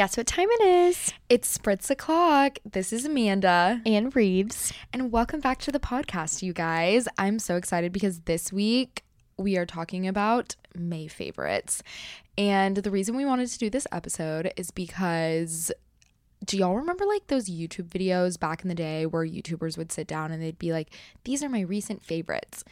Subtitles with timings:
[0.00, 1.12] Guess what time it is?
[1.28, 2.58] It's Spritz o'clock.
[2.64, 3.82] This is Amanda.
[3.84, 4.72] And Rives.
[4.94, 7.06] And welcome back to the podcast, you guys.
[7.18, 9.04] I'm so excited because this week
[9.36, 11.82] we are talking about May favorites.
[12.38, 15.70] And the reason we wanted to do this episode is because
[16.46, 20.06] do y'all remember like those YouTube videos back in the day where YouTubers would sit
[20.06, 20.94] down and they'd be like,
[21.24, 22.64] these are my recent favorites?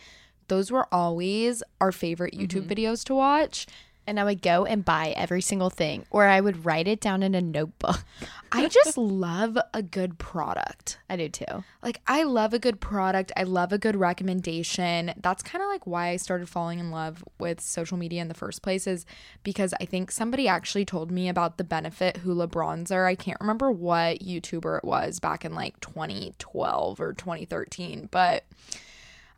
[0.46, 2.44] Those were always our favorite mm-hmm.
[2.44, 3.66] YouTube videos to watch.
[4.08, 7.22] And I would go and buy every single thing, or I would write it down
[7.22, 8.02] in a notebook.
[8.52, 10.98] I just love a good product.
[11.10, 11.64] I do too.
[11.82, 13.32] Like, I love a good product.
[13.36, 15.12] I love a good recommendation.
[15.20, 18.34] That's kind of like why I started falling in love with social media in the
[18.34, 19.04] first place, is
[19.42, 23.06] because I think somebody actually told me about the Benefit Hoola Bronzer.
[23.06, 28.44] I can't remember what YouTuber it was back in like 2012 or 2013, but.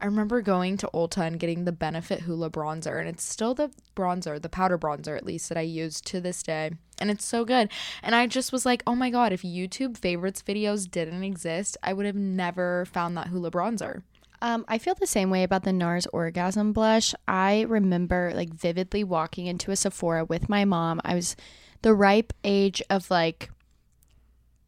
[0.00, 3.70] I remember going to Ulta and getting the Benefit Hoola bronzer, and it's still the
[3.94, 6.70] bronzer, the powder bronzer at least, that I use to this day.
[6.98, 7.70] And it's so good.
[8.02, 11.92] And I just was like, oh my God, if YouTube favorites videos didn't exist, I
[11.92, 14.02] would have never found that Hoola bronzer.
[14.42, 17.14] Um, I feel the same way about the NARS Orgasm Blush.
[17.28, 21.00] I remember like vividly walking into a Sephora with my mom.
[21.04, 21.36] I was
[21.82, 23.50] the ripe age of like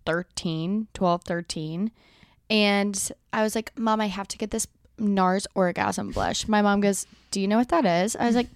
[0.04, 1.90] 13, 12, 13.
[2.50, 4.66] And I was like, Mom, I have to get this
[5.02, 6.48] NARS Orgasm Blush.
[6.48, 8.16] My mom goes, Do you know what that is?
[8.16, 8.48] I was like,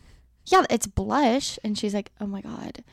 [0.47, 1.59] Yeah, it's blush.
[1.65, 2.85] And she's like, Oh my God.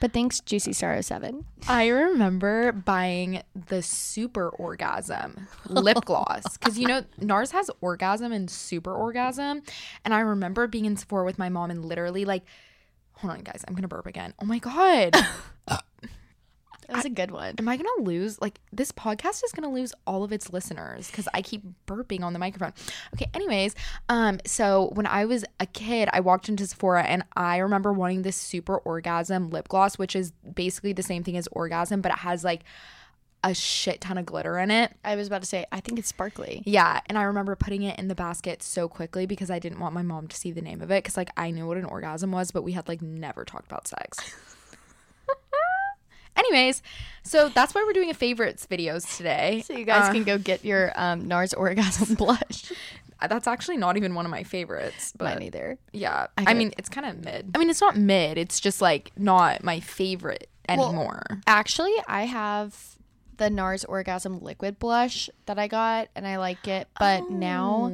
[0.00, 1.44] But thanks, Juicy Star 07.
[1.68, 8.50] I remember buying the super orgasm lip gloss because you know NARS has orgasm and
[8.50, 9.62] super orgasm.
[10.04, 12.42] And I remember being in Sephora with my mom and literally like,
[13.12, 14.34] hold on, guys, I'm gonna burp again.
[14.40, 15.14] Oh my God.
[16.92, 17.54] That was a good one.
[17.58, 21.26] Am I gonna lose like this podcast is gonna lose all of its listeners because
[21.32, 22.74] I keep burping on the microphone.
[23.14, 23.74] Okay, anyways,
[24.08, 28.22] um, so when I was a kid, I walked into Sephora and I remember wanting
[28.22, 32.18] this super orgasm lip gloss, which is basically the same thing as orgasm, but it
[32.18, 32.64] has like
[33.44, 34.94] a shit ton of glitter in it.
[35.04, 36.62] I was about to say, I think it's sparkly.
[36.64, 39.94] Yeah, and I remember putting it in the basket so quickly because I didn't want
[39.94, 42.30] my mom to see the name of it because like I knew what an orgasm
[42.32, 44.18] was, but we had like never talked about sex.
[46.36, 46.82] Anyways,
[47.22, 49.62] so that's why we're doing a favorites videos today.
[49.66, 52.72] So you guys Uh, can go get your um, NARS Orgasm Blush.
[53.28, 55.78] that's actually not even one of my favorites, but Mine either.
[55.92, 57.50] yeah, I I, mean it's kind of mid.
[57.54, 58.36] I mean it's not mid.
[58.38, 61.22] It's just like not my favorite anymore.
[61.46, 62.96] Actually, I have
[63.36, 66.88] the NARS Orgasm Liquid Blush that I got, and I like it.
[66.98, 67.90] But now,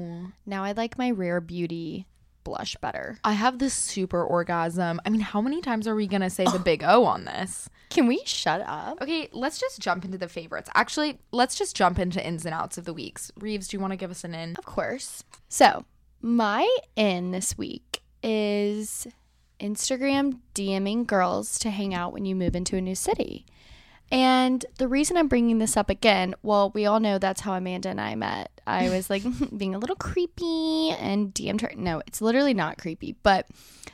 [0.46, 2.06] now I like my Rare Beauty
[2.48, 3.18] blush better.
[3.24, 5.00] I have this super orgasm.
[5.04, 7.68] I mean, how many times are we gonna say the big O on this?
[7.90, 9.02] Can we shut up?
[9.02, 10.70] Okay, let's just jump into the favorites.
[10.74, 13.30] Actually, let's just jump into ins and outs of the weeks.
[13.38, 14.56] Rives, do you want to give us an in?
[14.56, 15.24] Of course.
[15.48, 15.84] So,
[16.22, 19.06] my in this week is
[19.60, 23.44] Instagram DMing girls to hang out when you move into a new city.
[24.10, 27.90] And the reason I'm bringing this up again, well, we all know that's how Amanda
[27.90, 28.57] and I met.
[28.68, 29.22] I was like
[29.56, 31.72] being a little creepy and DM'd her.
[31.76, 33.46] No, it's literally not creepy, but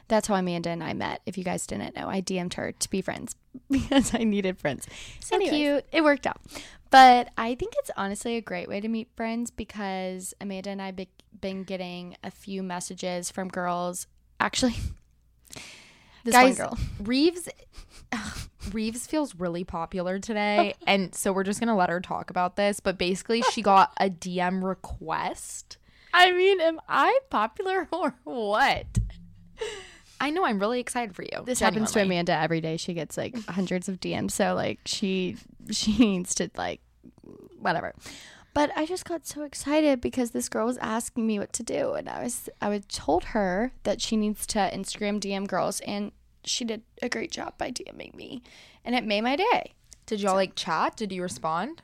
[0.08, 1.20] that's how Amanda and I met.
[1.26, 3.36] If you guys didn't know, I DM'd her to be friends
[3.70, 4.86] because I needed friends.
[5.20, 5.52] So Anyways.
[5.52, 5.84] cute.
[5.92, 6.40] It worked out.
[6.90, 10.86] But I think it's honestly a great way to meet friends because Amanda and I
[10.86, 11.00] have
[11.40, 14.06] been getting a few messages from girls.
[14.40, 14.74] Actually,
[16.24, 16.78] this Guys, one girl.
[17.00, 17.48] Rives
[18.72, 22.80] Rives feels really popular today, and so we're just gonna let her talk about this.
[22.80, 25.78] But basically, she got a DM request.
[26.12, 28.86] I mean, am I popular or what?
[30.20, 31.44] I know I'm really excited for you.
[31.44, 32.00] This happens to.
[32.00, 32.76] Amanda every day.
[32.76, 35.36] She gets like hundreds of DMs, so like she
[35.70, 36.80] she needs to like
[37.58, 37.94] whatever.
[38.54, 41.94] But I just got so excited because this girl was asking me what to do,
[41.94, 46.12] and I was I was told her that she needs to Instagram DM girls, and
[46.44, 48.42] she did a great job by DMing me,
[48.84, 49.74] and it made my day.
[50.06, 50.96] Did y'all like chat?
[50.96, 51.82] Did you respond?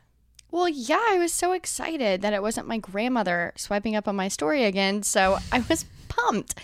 [0.50, 4.28] Well, yeah, I was so excited that it wasn't my grandmother swiping up on my
[4.28, 5.02] story again.
[5.02, 6.54] So I was pumped.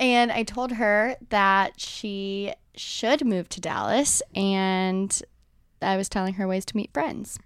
[0.00, 4.22] And I told her that she should move to Dallas.
[4.34, 5.22] And
[5.82, 7.38] I was telling her ways to meet friends.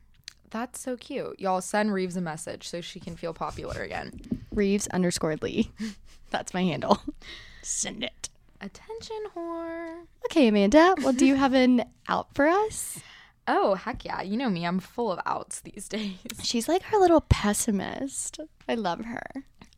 [0.51, 1.39] That's so cute.
[1.39, 4.45] Y'all send Rives a message so she can feel popular again.
[4.53, 5.71] Rives underscore Lee.
[6.31, 7.01] That's my handle.
[7.63, 8.29] Send it.
[8.61, 10.03] Attention, whore.
[10.27, 10.95] Okay, Amanda.
[11.03, 13.01] Well, do you have an out for us?
[13.51, 14.21] Oh, heck yeah.
[14.21, 16.19] You know me, I'm full of outs these days.
[16.43, 18.39] She's like our little pessimist.
[18.69, 19.23] I love her.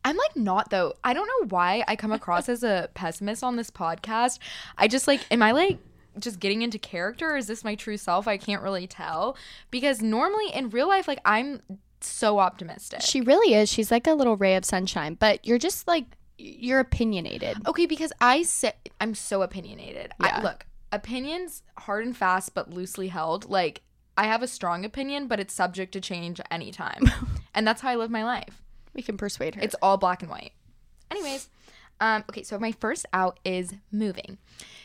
[0.03, 0.95] I'm like not though.
[1.05, 4.39] I don't know why I come across as a pessimist on this podcast.
[4.77, 5.79] I just like am I like
[6.19, 8.27] just getting into character or is this my true self?
[8.27, 9.37] I can't really tell
[9.69, 11.61] because normally in real life like I'm
[12.01, 13.01] so optimistic.
[13.01, 13.71] She really is.
[13.71, 16.05] She's like a little ray of sunshine, but you're just like,
[16.41, 17.57] you're opinionated.
[17.67, 20.11] Okay, because I say I'm so opinionated.
[20.19, 20.39] Yeah.
[20.39, 23.49] I, look, opinions hard and fast but loosely held.
[23.49, 23.81] Like
[24.17, 27.03] I have a strong opinion, but it's subject to change anytime.
[27.55, 28.61] and that's how I live my life.
[28.93, 29.61] We can persuade her.
[29.61, 30.51] It's all black and white.
[31.09, 31.49] Anyways,
[31.99, 34.37] um, okay, so my first out is moving.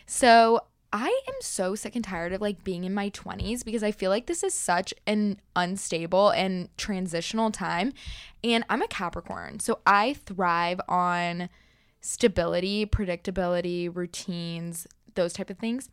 [0.07, 0.63] So
[0.99, 4.09] I am so sick and tired of like being in my 20s because I feel
[4.09, 7.93] like this is such an unstable and transitional time.
[8.43, 11.51] And I'm a Capricorn, so I thrive on
[12.01, 15.91] stability, predictability, routines, those type of things.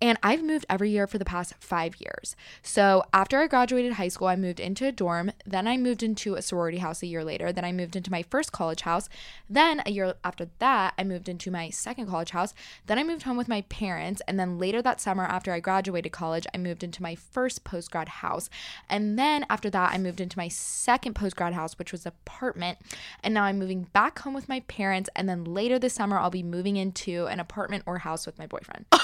[0.00, 2.36] And I've moved every year for the past five years.
[2.62, 5.32] So after I graduated high school, I moved into a dorm.
[5.44, 7.52] Then I moved into a sorority house a year later.
[7.52, 9.08] Then I moved into my first college house.
[9.50, 12.54] Then a year after that, I moved into my second college house.
[12.86, 14.22] Then I moved home with my parents.
[14.28, 17.90] And then later that summer, after I graduated college, I moved into my first post
[17.90, 18.48] grad house.
[18.88, 22.12] And then after that, I moved into my second post grad house, which was an
[22.24, 22.78] apartment.
[23.24, 25.10] And now I'm moving back home with my parents.
[25.16, 28.46] And then later this summer, I'll be moving into an apartment or house with my
[28.46, 28.86] boyfriend.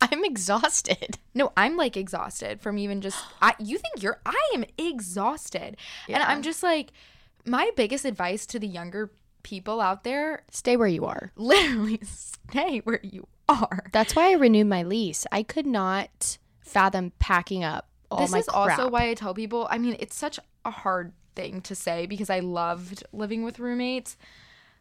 [0.12, 1.18] I'm exhausted.
[1.34, 5.76] No, I'm like exhausted from even just I you think you're I am exhausted.
[6.08, 6.92] And I'm just like
[7.46, 9.10] my biggest advice to the younger
[9.42, 11.32] people out there, Stay where you are.
[11.36, 12.00] literally
[12.50, 13.84] stay where you are.
[13.92, 15.26] That's why I renewed my lease.
[15.32, 18.78] I could not fathom packing up all this my is crap.
[18.78, 22.30] also why I tell people, I mean, it's such a hard thing to say because
[22.30, 24.16] I loved living with roommates.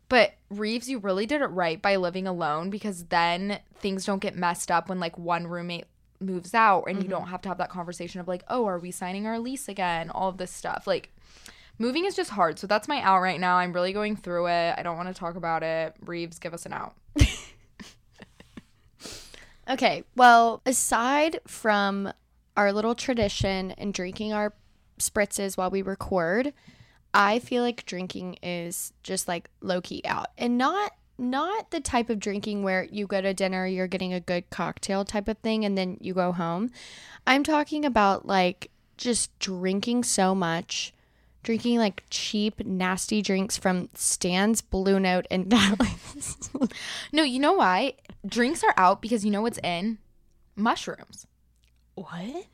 [0.10, 4.36] But Rives, you really did it right by living alone because then things don't get
[4.36, 5.86] messed up when like one roommate
[6.20, 7.12] moves out and you mm-hmm.
[7.12, 10.10] don't have to have that conversation of like, oh, are we signing our lease again?
[10.10, 10.88] All of this stuff.
[10.88, 11.14] Like,
[11.78, 12.60] moving is just hard.
[12.60, 13.58] So that's my out right now.
[13.58, 14.76] I'm really going through it.
[14.78, 15.96] I don't want to talk about it.
[16.04, 16.96] Rives, give us an out.
[19.70, 22.12] Okay, well, aside from
[22.58, 24.54] our little tradition and drinking our
[24.98, 26.54] spritzes while we record,
[27.14, 30.28] I feel like drinking is just like low key out.
[30.38, 34.22] And not not the type of drinking where you go to dinner, you're getting a
[34.22, 36.72] good cocktail type of thing and then you go home.
[37.28, 40.94] I'm talking about like just drinking so much,
[41.44, 45.54] drinking like cheap, nasty drinks from Stan's Blue Note and.
[47.12, 47.94] No, you know why?
[48.26, 49.98] Drinks are out because you know what's in?
[50.56, 51.26] Mushrooms.
[51.96, 52.46] what?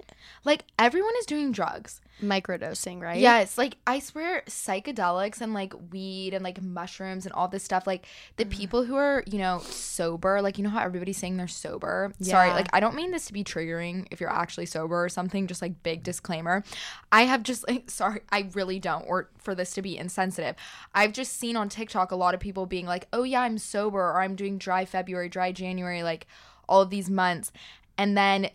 [0.44, 2.02] Like everyone is doing drugs.
[2.24, 3.20] Microdosing, right?
[3.20, 7.86] Yes, like I swear psychedelics and like weed and like mushrooms and all this stuff
[7.86, 8.06] like
[8.38, 8.50] the mm.
[8.50, 12.14] people who are, you know, sober, like you know how everybody's saying they're sober.
[12.22, 15.48] Sorry, like I don't mean this to be triggering if you're actually sober or something,
[15.48, 16.64] just like big disclaimer.
[17.12, 20.56] I have just like sorry, I really don't or for this to be insensitive.
[20.94, 24.00] I've just seen on TikTok a lot of people being like, "Oh yeah, I'm sober,"
[24.00, 26.28] or "I'm doing dry February, dry January," like
[26.70, 27.52] all of these months.
[27.98, 28.50] And then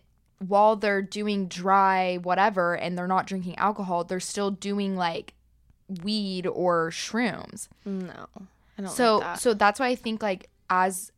[0.46, 5.34] while they're doing dry whatever and they're not drinking alcohol, they're still doing like
[6.02, 7.69] weed or shrooms.
[7.84, 8.26] No.
[8.78, 9.40] I don't So like that.
[9.40, 11.12] so that's why I think like as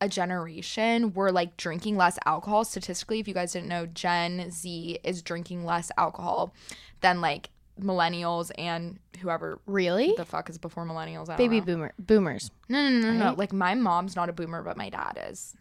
[0.00, 2.64] a generation, we're like drinking less alcohol.
[2.64, 6.52] Statistically, if you guys didn't know, Gen Z is drinking less alcohol
[7.00, 10.14] than like millennials and whoever really?
[10.16, 11.28] the fuck is before millennials.
[11.28, 12.50] I Baby boomer boomers.
[12.68, 13.24] No, no, no, no, no.
[13.30, 13.38] right?
[13.38, 15.54] Like my mom's not a boomer, but my dad is.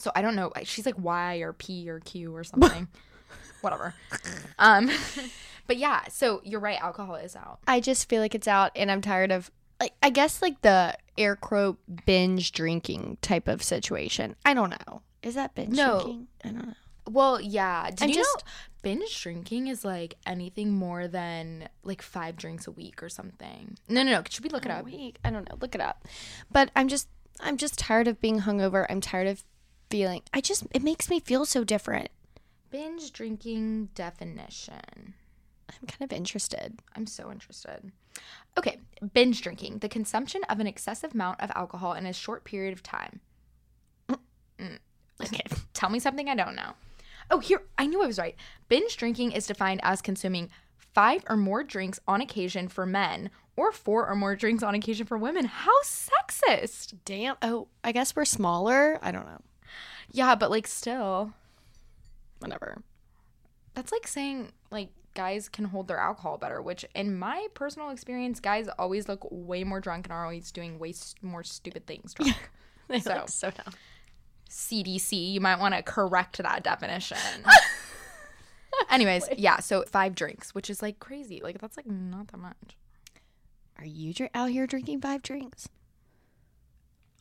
[0.00, 0.50] So I don't know.
[0.64, 2.88] She's like Y or P or Q or something.
[3.60, 3.94] Whatever.
[4.58, 4.90] Um,
[5.66, 6.04] but yeah.
[6.08, 6.80] So you're right.
[6.80, 7.58] Alcohol is out.
[7.66, 10.96] I just feel like it's out and I'm tired of like I guess like the
[11.18, 14.36] air quote binge drinking type of situation.
[14.44, 15.02] I don't know.
[15.22, 16.00] Is that binge No.
[16.00, 16.26] drinking?
[16.44, 16.74] I don't know.
[17.08, 17.90] Well, yeah.
[17.90, 18.50] Did I'm you just- know
[18.82, 23.76] binge drinking is like anything more than like five drinks a week or something?
[23.88, 24.22] No, no, no.
[24.30, 24.84] Should we look it A up?
[24.86, 25.18] week.
[25.22, 25.56] I don't know.
[25.60, 26.06] Look it up.
[26.50, 27.08] But I'm just
[27.40, 28.86] I'm just tired of being hungover.
[28.88, 29.44] I'm tired of
[29.90, 32.08] feeling I just it makes me feel so different.
[32.70, 35.14] Binge drinking definition.
[35.68, 36.78] I'm kind of interested.
[36.96, 37.92] I'm so interested.
[38.58, 38.78] Okay,
[39.12, 42.82] binge drinking, the consumption of an excessive amount of alcohol in a short period of
[42.82, 43.20] time.
[44.08, 44.78] Mm.
[45.22, 45.42] Okay.
[45.72, 46.72] Tell me something I don't know.
[47.30, 48.34] Oh, here, I knew I was right.
[48.68, 53.72] Binge drinking is defined as consuming five or more drinks on occasion for men or
[53.72, 55.44] four or more drinks on occasion for women.
[55.44, 56.94] How sexist.
[57.04, 57.36] Damn.
[57.42, 58.98] Oh, I guess we're smaller.
[59.02, 59.40] I don't know.
[60.12, 61.32] Yeah, but like still,
[62.40, 62.82] Whatever.
[63.74, 68.40] that's like saying like guys can hold their alcohol better, which in my personal experience,
[68.40, 72.14] guys always look way more drunk and are always doing way s- more stupid things
[72.14, 72.36] drunk.
[72.88, 73.72] They So- look so dumb.
[74.48, 77.16] CDC, you might want to correct that definition.
[78.90, 81.40] Anyways, yeah, so five drinks, which is like crazy.
[81.42, 82.76] Like that's like not that much.
[83.78, 85.68] Are you dr- out here drinking five drinks?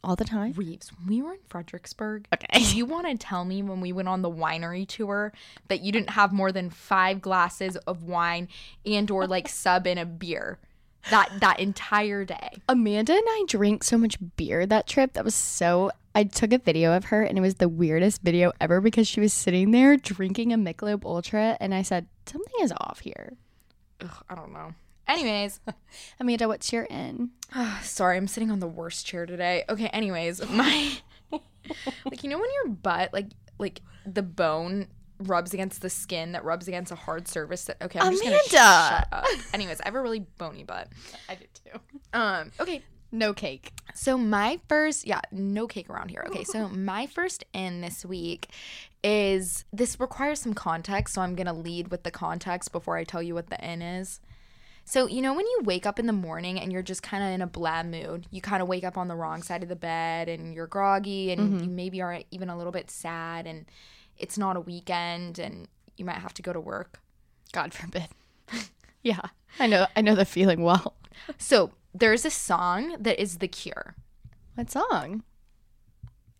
[0.03, 0.53] All the time?
[0.53, 2.27] Rives, we were in Fredericksburg.
[2.33, 2.59] Okay.
[2.59, 5.33] Do you want to tell me when we went on the winery tour
[5.67, 8.47] that you didn't have more than five glasses of wine
[8.85, 10.57] and or like sub in a beer
[11.09, 12.51] that that entire day?
[12.69, 15.13] Amanda and I drank so much beer that trip.
[15.13, 18.51] That was so I took a video of her and it was the weirdest video
[18.59, 22.73] ever because she was sitting there drinking a Michelob Ultra and I said, something is
[22.77, 23.33] off here.
[24.01, 24.73] Ugh, I don't know.
[25.09, 25.59] Anyways,
[26.19, 27.31] Amanda, what's your in?
[27.81, 29.63] sorry, I'm sitting on the worst chair today.
[29.67, 30.91] Okay, anyways, my
[31.31, 34.87] like you know when your butt like like the bone
[35.23, 38.37] rubs against the skin that rubs against a hard surface that okay, I'm just gonna
[38.47, 38.89] sh- Amanda!
[38.89, 39.25] shut up.
[39.53, 40.87] Anyways, I have a really bony butt.
[41.27, 41.79] I did too.
[42.13, 43.73] Um, okay, No cake.
[43.95, 46.23] So my first, yeah, no cake around here.
[46.27, 48.49] Okay, so my first in this week
[49.03, 53.23] is this requires some context, so I'm gonna lead with the context before I tell
[53.23, 54.21] you what the in is.
[54.89, 57.29] So you know when you wake up in the morning and you're just kind of
[57.29, 59.75] in a blah mood, you kind of wake up on the wrong side of the
[59.75, 63.67] bed and you're groggy and you maybe are even a little bit sad and
[64.17, 67.01] it's not a weekend and you might have to go to work.
[67.51, 68.08] God forbid.
[69.03, 69.22] yeah.
[69.60, 70.96] I know I know the feeling well.
[71.38, 73.93] So there's a song that is the cure.
[74.55, 75.22] What song?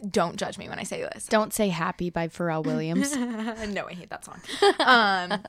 [0.10, 1.28] Don't judge me when I say this.
[1.28, 3.16] Don't say happy by Pharrell Williams.
[3.16, 4.42] no, I hate that song.
[4.80, 5.44] Um,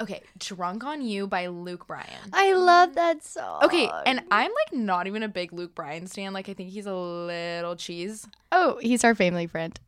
[0.00, 2.30] okay, "Drunk on You" by Luke Bryan.
[2.32, 3.64] I love that song.
[3.64, 6.32] Okay, and I'm like not even a big Luke Bryan stan.
[6.32, 8.26] Like I think he's a little cheese.
[8.52, 9.78] oh, he's our family friend.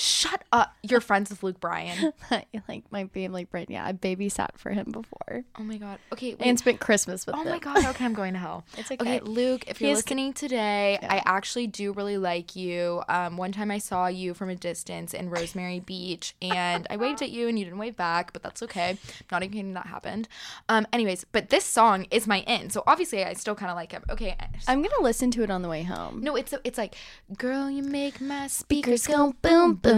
[0.00, 0.74] Shut up!
[0.82, 2.14] You're friends with Luke Bryan.
[2.68, 3.66] like my family friend.
[3.68, 5.98] Yeah, I babysat for him before Oh my god.
[6.10, 6.30] Okay.
[6.30, 6.40] Wait.
[6.40, 7.50] and spent Christmas with Oh him.
[7.50, 7.84] my god.
[7.84, 8.64] Okay, I'm going to hell.
[8.78, 9.20] It's Okay, okay.
[9.20, 13.02] Luke, if you're listening today, I actually do really like you.
[13.10, 17.20] Um, one time I saw you from a distance in Rosemary Beach, and I waved
[17.20, 18.96] at you, and you didn't wave back, but that's okay.
[19.30, 20.28] Not even kidding, that happened.
[20.70, 23.92] Um, anyways, but this song is my in, so obviously I still kind of like
[23.92, 24.02] him.
[24.08, 24.34] Okay,
[24.66, 26.22] I'm gonna listen to it on the way home.
[26.22, 26.94] no, it's it's like,
[27.36, 29.89] girl, you make my Speakers speakers go boom boom.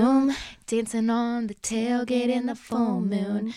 [0.67, 3.55] Dancing on the tailgate in the full moon.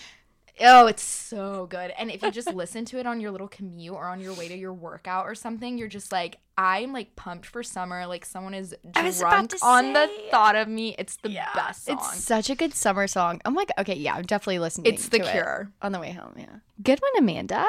[0.58, 1.92] Oh, it's so good.
[1.98, 4.48] And if you just listen to it on your little commute or on your way
[4.48, 8.06] to your workout or something, you're just like, I'm like pumped for summer.
[8.06, 10.94] Like someone is I was about drunk on the thought of me.
[10.98, 11.98] It's the best song.
[11.98, 13.42] It's such a good summer song.
[13.44, 14.84] I'm like, Okay, yeah, I'm definitely listening.
[14.84, 14.94] To it.
[14.94, 15.70] It's The it Cure.
[15.82, 16.32] on the way home.
[16.38, 16.46] Yeah.
[16.82, 17.66] Good one, Amanda.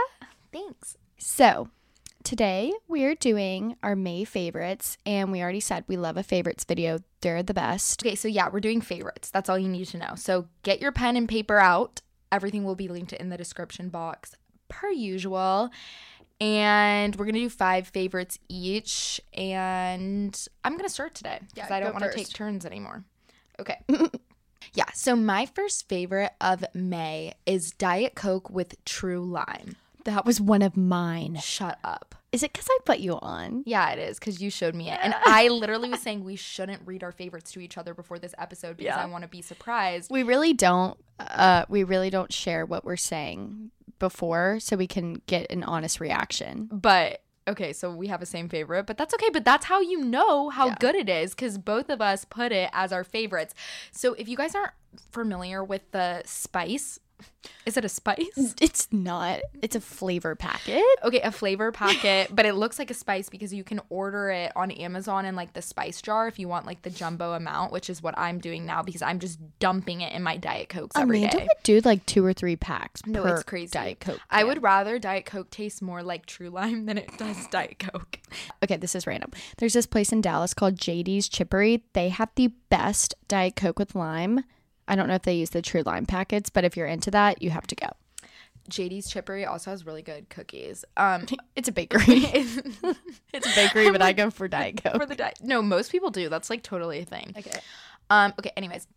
[0.53, 0.97] Thanks.
[1.17, 1.67] So,
[2.24, 6.63] today we are doing our May favorites, and we already said we love a favorites
[6.63, 7.00] video.
[7.21, 8.03] They're the best.
[8.03, 9.29] Okay, so yeah, we're doing favorites.
[9.29, 10.13] That's all you need to know.
[10.15, 12.01] So get your pen and paper out.
[12.31, 14.36] Everything will be linked in the description box
[14.69, 15.69] per usual.
[16.39, 19.19] And we're gonna do five favorites each.
[19.33, 23.03] And I'm gonna start today because Yeah, I don't want to take turns anymore.
[23.59, 23.79] Okay.
[24.74, 29.77] yeah, so my first favorite of May is Diet Coke with True Lime.
[30.07, 31.37] That was one of mine.
[31.43, 32.15] Shut up.
[32.31, 33.63] Is it because I put you on?
[33.65, 34.97] Yeah, it is because you showed me it.
[35.01, 38.33] And I literally was saying we shouldn't read our favorites to each other before this
[38.37, 39.03] episode because Yeah.
[39.03, 40.09] I want to be surprised.
[40.09, 40.97] We really don't.
[41.19, 45.99] Uh, we really don't share what we're saying before, so we can get an honest
[45.99, 46.69] reaction.
[46.71, 49.29] But okay, so we have a same favorite, but that's okay.
[49.29, 50.75] But that's how you know how Yeah.
[50.79, 53.53] good it is because both of us put it as our favorites.
[53.91, 54.71] So if you guys aren't
[55.11, 56.99] familiar with the spice,
[57.65, 58.55] is it a spice?
[58.62, 59.41] It's not.
[59.62, 60.83] It's a flavor packet.
[61.03, 64.51] Okay, a flavor packet, but it looks like a spice because you can order it
[64.55, 67.89] on Amazon in like the spice jar if you want like the jumbo amount, which
[67.89, 71.21] is what I'm doing now because I'm just dumping it in my Diet Cokes every
[71.21, 71.27] day.
[71.27, 73.05] Amanda would do like two or three packs.
[73.05, 73.71] No, per it's crazy.
[73.71, 74.19] Diet Coke.
[74.29, 78.19] I would rather Diet Coke taste more like True Lime than it does Diet Coke.
[78.63, 79.31] Okay, this is random.
[79.57, 81.83] There's this place in Dallas called JD's Chippery.
[81.93, 84.43] They have the best Diet Coke with lime.
[84.88, 87.41] I don't know if they use the true lime packets, but if you're into that,
[87.41, 87.88] you have to go.
[88.70, 90.84] JD's Chippery also has really good cookies.
[90.98, 91.25] Um,
[91.56, 92.03] It's a bakery.
[93.34, 94.96] it's a bakery, but I go for Diet Coke.
[94.98, 95.39] for the diet.
[95.41, 96.29] No, most people do.
[96.29, 97.34] That's like totally a thing.
[97.38, 97.60] Okay.
[98.09, 98.87] Um, okay, anyways.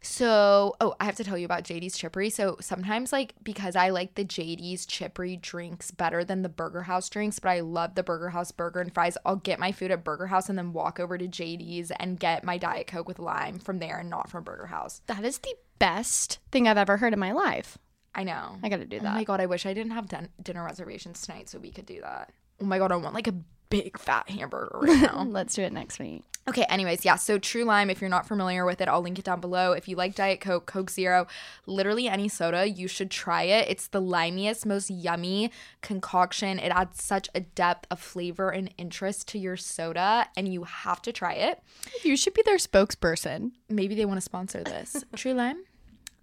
[0.00, 2.28] So, oh, I have to tell you about JD's Chippery.
[2.28, 7.08] So, sometimes like because I like the JD's Chippery drinks better than the Burger House
[7.08, 10.04] drinks, but I love the Burger House burger and fries, I'll get my food at
[10.04, 13.58] Burger House and then walk over to JD's and get my Diet Coke with lime
[13.58, 15.00] from there and not from Burger House.
[15.06, 17.78] That is the best thing I've ever heard in my life.
[18.14, 18.58] I know.
[18.62, 19.14] I got to do Oh that.
[19.14, 22.02] my god, I wish I didn't have din- dinner reservations tonight so we could do
[22.02, 22.30] that.
[22.60, 23.34] Oh my god, I want like a
[23.70, 25.24] big fat hamburger right now.
[25.28, 26.22] Let's do it next week.
[26.48, 29.24] okay, anyways, yeah, so True Lime, if you're not familiar with it, I'll link it
[29.24, 29.72] down below.
[29.72, 31.26] If you like Diet Coke, Coke Zero,
[31.66, 33.66] literally any soda, you should try it.
[33.68, 36.58] It's the limiest, most yummy concoction.
[36.58, 41.00] It adds such a depth of flavor and interest to your soda, and you have
[41.02, 41.62] to try it.
[42.02, 43.52] You should be their spokesperson.
[43.70, 45.02] Maybe they want to sponsor this.
[45.16, 45.64] True Lime,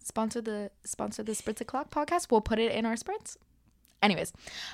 [0.03, 2.27] sponsor the sponsor the Spritz O'clock podcast.
[2.29, 3.38] We'll put it in our sprints.
[4.01, 4.34] Anyways,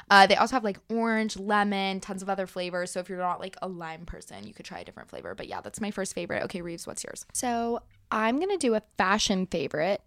[0.09, 2.91] uh, they also have like orange, lemon, tons of other flavors.
[2.91, 5.35] So if you're not like a lime person, you could try a different flavor.
[5.35, 6.43] But yeah, that's my first favorite.
[6.43, 7.25] Okay, Reeves, what's yours?
[7.33, 10.01] So I'm going to do a fashion favorite.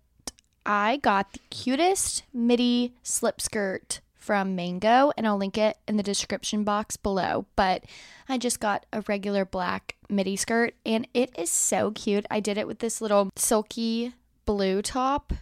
[0.65, 6.03] I got the cutest midi slip skirt from Mango, and I'll link it in the
[6.03, 7.47] description box below.
[7.57, 7.85] But
[8.29, 12.27] I just got a regular black midi skirt, and it is so cute.
[12.31, 15.33] I did it with this little silky blue top,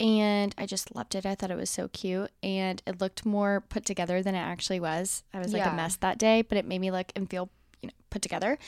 [0.00, 1.26] and I just loved it.
[1.26, 4.80] I thought it was so cute, and it looked more put together than it actually
[4.80, 5.22] was.
[5.34, 5.72] I was like Yeah.
[5.72, 7.50] a mess that day, but it made me look and feel,
[7.82, 8.58] you know, put together.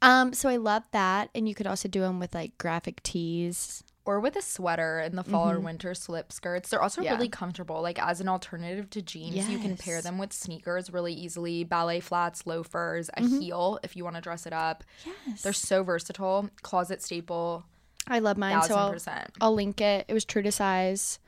[0.00, 3.84] Um, so I love that, and you could also do them with like graphic tees.
[4.04, 6.70] or with a sweater in the fall or winter slip skirts.
[6.70, 7.04] They're also Mm-hmm.
[7.06, 7.12] Yeah.
[7.12, 7.80] really comfortable.
[7.82, 11.62] Like as an alternative to jeans, you can pair them with sneakers really easily.
[11.62, 13.38] Ballet flats, loafers, a Mm-hmm.
[13.38, 14.82] heel if you want to dress it up.
[15.28, 16.50] Yes, They're so versatile.
[16.62, 17.62] Closet staple,
[18.08, 18.62] I love mine.
[18.62, 18.96] So I'll.
[19.40, 20.06] I'll link it.
[20.08, 21.18] It was true to size.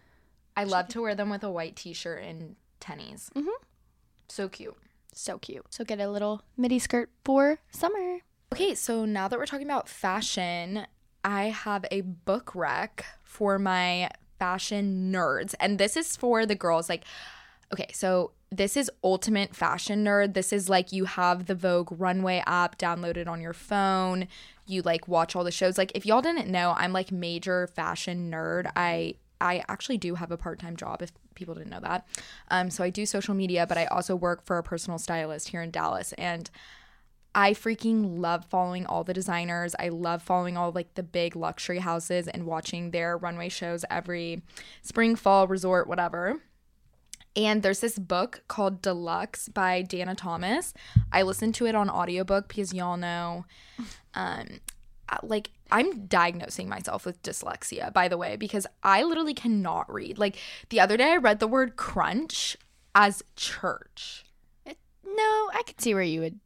[0.56, 3.30] I love to wear them with a white t-shirt and tennies.
[3.32, 3.48] Mm-hmm.
[4.28, 4.76] So cute.
[5.12, 5.66] So cute.
[5.70, 8.18] So get a little midi skirt for summer.
[8.52, 10.86] Okay, so now that we're talking about fashion,
[11.24, 15.54] I have a book rec for my fashion nerds.
[15.58, 16.88] And this is for the girls.
[16.88, 17.04] Like,
[17.72, 20.34] okay, so this is ultimate fashion nerd.
[20.34, 24.28] This is like you have the Vogue Runway app downloaded on your phone.
[24.66, 25.76] You like watch all the shows.
[25.78, 28.71] Like, if y'all didn't know, I'm like major fashion nerd.
[28.76, 32.06] I I actually do have a part-time job if people didn't know that.
[32.50, 35.61] Um, so I do social media, but I also work for a personal stylist here
[35.61, 36.12] in Dallas.
[36.14, 36.49] And
[37.35, 39.75] I freaking love following all the designers.
[39.78, 44.42] I love following all like the big luxury houses and watching their runway shows every
[44.83, 46.40] spring, fall, resort, whatever.
[47.37, 50.73] And there's this book called Deluxe by Dana Thomas.
[51.11, 53.44] I listened to it on audiobook because y'all know
[54.14, 54.61] um
[55.23, 60.18] like I'm diagnosing myself with dyslexia by the way because I literally cannot read.
[60.18, 60.37] Like
[60.71, 62.56] the other day I read the word crunch
[62.94, 64.25] as church.
[64.66, 66.40] No, I could see where you would.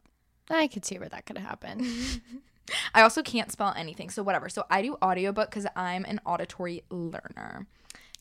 [0.51, 1.87] I could see where that could happen.
[2.95, 4.11] I also can't spell anything.
[4.11, 4.49] So whatever.
[4.49, 7.67] So I do audiobook cuz I'm an auditory learner.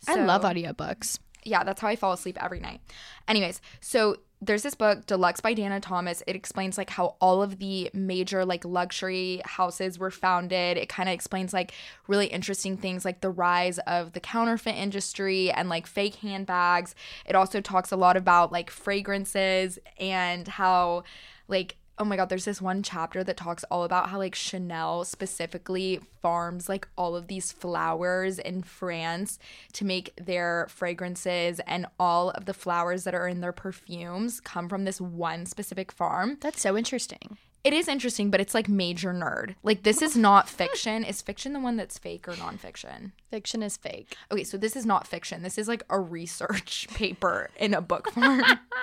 [0.07, 1.19] I love audiobooks.
[1.43, 2.81] yeah, that's how I fall asleep every night.
[3.27, 6.21] Anyways, so there's this book, Deluxe by Dana Thomas.
[6.27, 10.77] It explains like how all of the major like luxury houses were founded.
[10.77, 11.73] It kind of explains like
[12.07, 16.93] really interesting things like the rise of the counterfeit industry and like fake handbags.
[17.25, 21.03] It also talks a lot about like fragrances and how
[21.47, 25.03] like oh my god there's this one chapter that talks all about how like chanel
[25.03, 29.39] specifically farms like all of these flowers in france
[29.73, 34.69] to make their fragrances and all of the flowers that are in their perfumes come
[34.69, 37.37] from this one specific farm That's so interesting.
[37.63, 41.53] It is interesting but it's like major nerd like this is not fiction is fiction
[41.53, 44.15] the one that's fake or nonfiction Fiction is fake.
[44.31, 45.43] Okay, so this is not fiction.
[45.43, 48.41] This is like a research paper in a book form.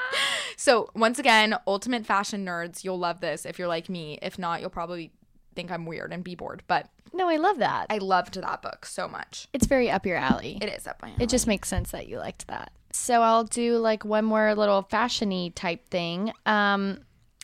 [0.56, 4.18] so, once again, ultimate fashion nerds, you'll love this if you're like me.
[4.20, 5.12] If not, you'll probably
[5.54, 6.62] think I'm weird and be bored.
[6.66, 7.86] But No, I love that.
[7.88, 9.48] I loved that book so much.
[9.54, 10.58] it's very up your alley.
[10.60, 12.70] It is up my It just makes sense that you liked that.
[12.92, 16.32] So I'll do like one more little fashiony type thing.
[16.44, 17.00] Um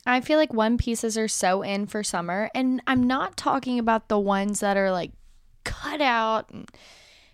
[0.07, 4.09] I feel like one pieces are so in for summer and I'm not talking about
[4.09, 5.13] the ones that are like
[5.65, 6.69] cut out and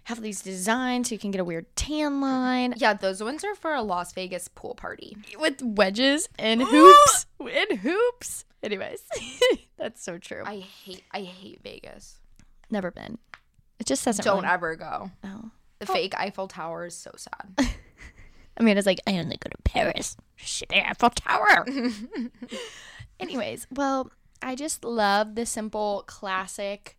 [0.04, 3.54] have these designs so you can get a weird tan line Yeah, those ones are
[3.54, 5.16] for a Las Vegas pool party.
[5.38, 8.44] with wedges and hoops and hoops.
[8.62, 9.00] Anyways,
[9.76, 10.42] that's so true.
[10.44, 12.18] I hate I hate Vegas.
[12.70, 13.18] Never been.
[13.78, 15.10] It just doesn't Don't really- ever go.
[15.22, 15.50] Oh.
[15.78, 17.52] The fake Eiffel Tower is so sad.
[18.58, 20.16] I mean, it's like I only go to Paris.
[20.36, 21.66] Shit, the Eiffel Tower.
[23.20, 24.10] Anyways, well,
[24.42, 26.96] I just love the simple classic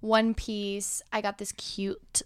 [0.00, 1.02] one piece.
[1.12, 2.22] I got this cute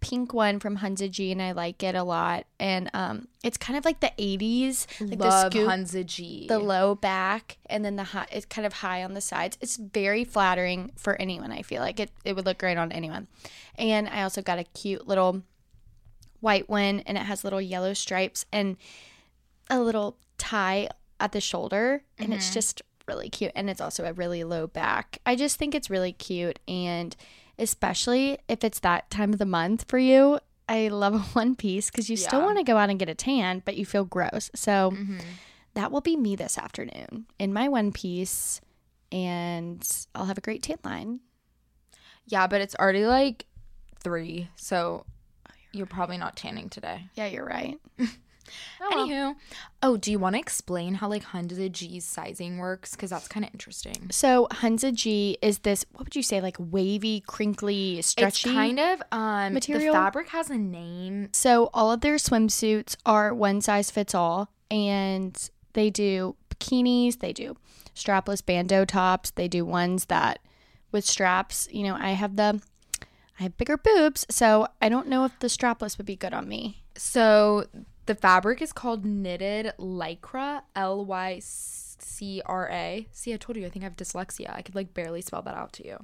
[0.00, 2.46] pink one from Hunza G, and I like it a lot.
[2.60, 6.46] And um, it's kind of like the '80s, like Love the scoop, Hunza G.
[6.48, 8.26] the low back, and then the high.
[8.30, 9.58] It's kind of high on the sides.
[9.60, 11.52] It's very flattering for anyone.
[11.52, 12.10] I feel like it.
[12.24, 13.26] It would look great on anyone.
[13.76, 15.42] And I also got a cute little
[16.40, 18.76] white one and it has little yellow stripes and
[19.70, 20.88] a little tie
[21.20, 22.54] at the shoulder and it's mm-hmm.
[22.54, 25.18] just really cute and it's also a really low back.
[25.26, 27.16] I just think it's really cute and
[27.58, 31.90] especially if it's that time of the month for you, I love a one piece
[31.90, 34.50] cuz you still want to go out and get a tan but you feel gross.
[34.54, 35.18] So mm-hmm.
[35.74, 38.60] that will be me this afternoon in my one piece
[39.10, 41.20] and I'll have a great tan line.
[42.26, 43.46] yeah, but it's already like
[44.00, 45.04] three, so
[45.48, 47.06] oh, you're probably not tanning today.
[47.14, 47.78] Yeah, you're right.
[48.80, 49.06] Oh, well.
[49.06, 49.34] Anywho,
[49.82, 52.92] oh, do you want to explain how like Hunza G's sizing works?
[52.92, 54.08] Because that's kind of interesting.
[54.10, 58.48] So Hunza G is this what would you say like wavy, crinkly, stretchy?
[58.48, 59.94] It's kind of um material?
[59.94, 61.28] The fabric has a name.
[61.32, 67.32] so all of their swimsuits are one size fits all and they do bikinis, they
[67.32, 67.56] do
[67.94, 70.38] strapless bandeau tops, they do ones that
[70.92, 72.60] with straps, you know, I have the
[73.38, 76.48] I have bigger boobs, so I don't know if the strapless would be good on
[76.48, 76.82] me.
[76.96, 77.66] So
[78.08, 83.06] The fabric is called knitted lycra, L Y C R A.
[83.12, 84.50] See, I told you, I think I have dyslexia.
[84.50, 85.98] I could like barely spell that out to you.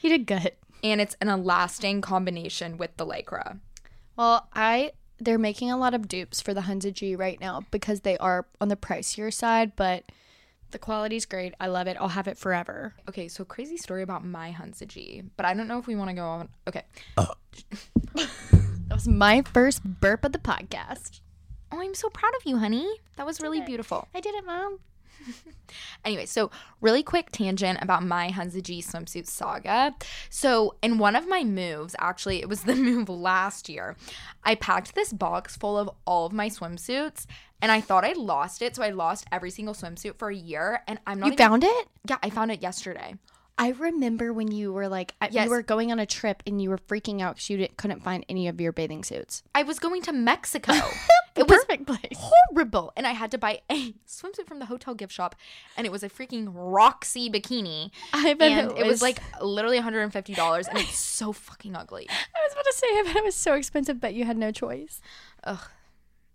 [0.00, 0.52] You did good.
[0.82, 3.58] And it's an elasting combination with the lycra.
[4.16, 8.00] Well, I they're making a lot of dupes for the Hunza G right now because
[8.00, 10.04] they are on the pricier side, but
[10.70, 11.52] the quality's great.
[11.60, 11.98] I love it.
[12.00, 12.94] I'll have it forever.
[13.10, 16.08] Okay, so crazy story about my Hunza G, but I don't know if we want
[16.08, 16.48] to go on.
[16.66, 16.84] Okay.
[17.18, 17.26] Uh.
[18.92, 21.21] That was my first burp of the podcast.
[21.72, 22.86] Oh, I'm so proud of you, honey.
[23.16, 24.06] That was really beautiful.
[24.14, 24.78] I did it, mom.
[26.04, 29.94] Anyway, so really quick tangent about my Hunza G swimsuit saga.
[30.28, 33.96] So, in one of my moves, actually, it was the move last year,
[34.44, 37.24] I packed this box full of all of my swimsuits
[37.62, 38.74] and I thought I lost it.
[38.76, 40.82] So, I lost every single swimsuit for a year.
[40.88, 41.88] And I'm not You even- found it?
[42.08, 43.14] Yeah, I found it yesterday.
[43.56, 45.44] I remember when you were like, I- Yes.
[45.44, 48.02] you were going on a trip and you were freaking out because you didn't, couldn't
[48.02, 49.42] find any of your bathing suits.
[49.54, 50.72] I was going to Mexico.
[51.36, 52.16] it was Perfect place.
[52.16, 52.92] horrible.
[52.96, 55.34] And I had to buy a swimsuit from the hotel gift shop,
[55.76, 57.90] and it was a freaking Roxy bikini.
[58.12, 62.06] I bet And it was like literally $150, and it's so fucking ugly.
[62.10, 64.50] I was about to say, I bet it was so expensive, but you had no
[64.50, 65.00] choice.
[65.44, 65.60] Ugh,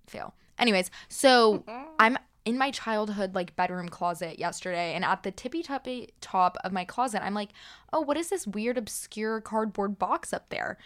[0.07, 0.33] fail.
[0.57, 1.85] Anyways, so mm-hmm.
[1.99, 6.71] I'm in my childhood like bedroom closet yesterday, and at the tippy toppy top of
[6.71, 7.49] my closet, I'm like,
[7.93, 10.77] oh, what is this weird, obscure cardboard box up there?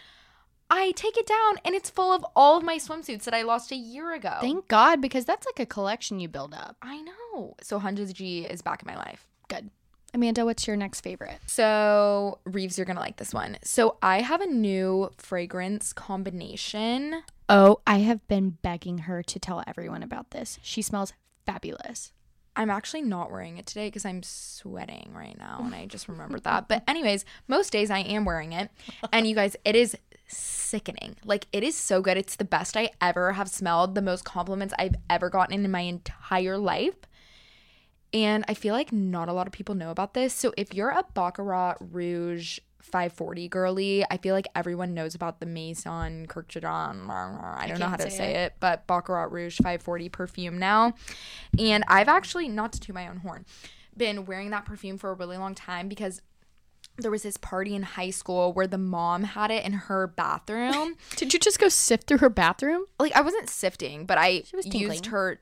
[0.74, 3.72] I take it down, and it's full of all of my swimsuits that I lost
[3.72, 4.38] a year ago.
[4.40, 6.76] Thank God, because that's like a collection you build up.
[6.80, 7.56] I know.
[7.60, 9.26] So Hunza G is back in my life.
[9.48, 9.68] Good.
[10.14, 11.38] Amanda, what's your next favorite?
[11.46, 13.58] So, Rives, you're going to like this one.
[13.62, 17.22] So, I have a new fragrance combination.
[17.50, 20.58] Oh, I have been begging her to tell everyone about this.
[20.62, 21.12] She smells
[21.44, 22.12] fabulous.
[22.56, 26.44] I'm actually not wearing it today because I'm sweating right now and I just remembered
[26.44, 26.68] that.
[26.68, 28.70] But, anyways, most days I am wearing it.
[29.12, 29.96] And you guys, it is
[30.32, 31.16] sickening.
[31.24, 32.16] Like, it is so good.
[32.16, 35.80] It's the best I ever have smelled, the most compliments I've ever gotten in my
[35.80, 36.96] entire life.
[38.14, 40.34] And I feel like not a lot of people know about this.
[40.34, 45.46] So if you're a Baccarat Rouge 540 girly, I feel like everyone knows about the
[45.46, 47.08] Maison Kirkjadon.
[47.08, 48.54] I don't know how to say say it.
[48.60, 50.94] but Baccarat Rouge 540 perfume now.
[51.58, 53.46] And I've actually, not to toot my own horn,
[53.96, 56.20] been wearing that perfume for a really long time because
[56.98, 60.96] there was this party in high school where the mom had it in her bathroom.
[61.16, 62.84] Did you just go sift through her bathroom?
[62.98, 65.40] like I wasn't sifting, but I was used her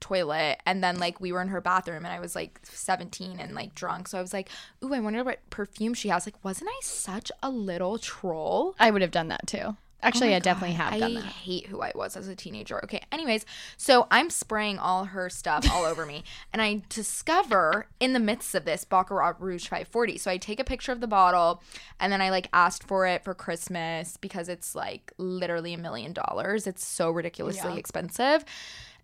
[0.00, 3.54] toilet and then like we were in her bathroom and I was like 17 and
[3.54, 4.08] like drunk.
[4.08, 4.48] So I was like,
[4.84, 8.74] "Ooh, I wonder what perfume she has." Like, wasn't I such a little troll?
[8.78, 9.76] I would have done that too.
[10.04, 12.34] Oh Actually, Oh I definitely God, have done I hate who I was as a
[12.34, 12.82] teenager.
[12.84, 18.12] Okay, anyways, so I'm spraying all her stuff all over me, and I discover in
[18.12, 20.18] the midst of this Baccarat Rouge 540.
[20.18, 21.62] So I take a picture of the bottle,
[22.00, 26.12] and then I like asked for it for Christmas because it's like literally a million
[26.12, 26.66] dollars.
[26.66, 27.78] It's so ridiculously Yeah.
[27.78, 28.44] expensive.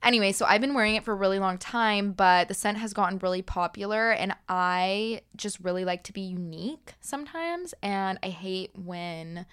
[0.02, 2.92] Anyway, so I've been wearing it for a really long time, but the scent has
[2.92, 8.70] gotten really popular, and I just really like to be unique sometimes, and I hate
[8.76, 9.46] when.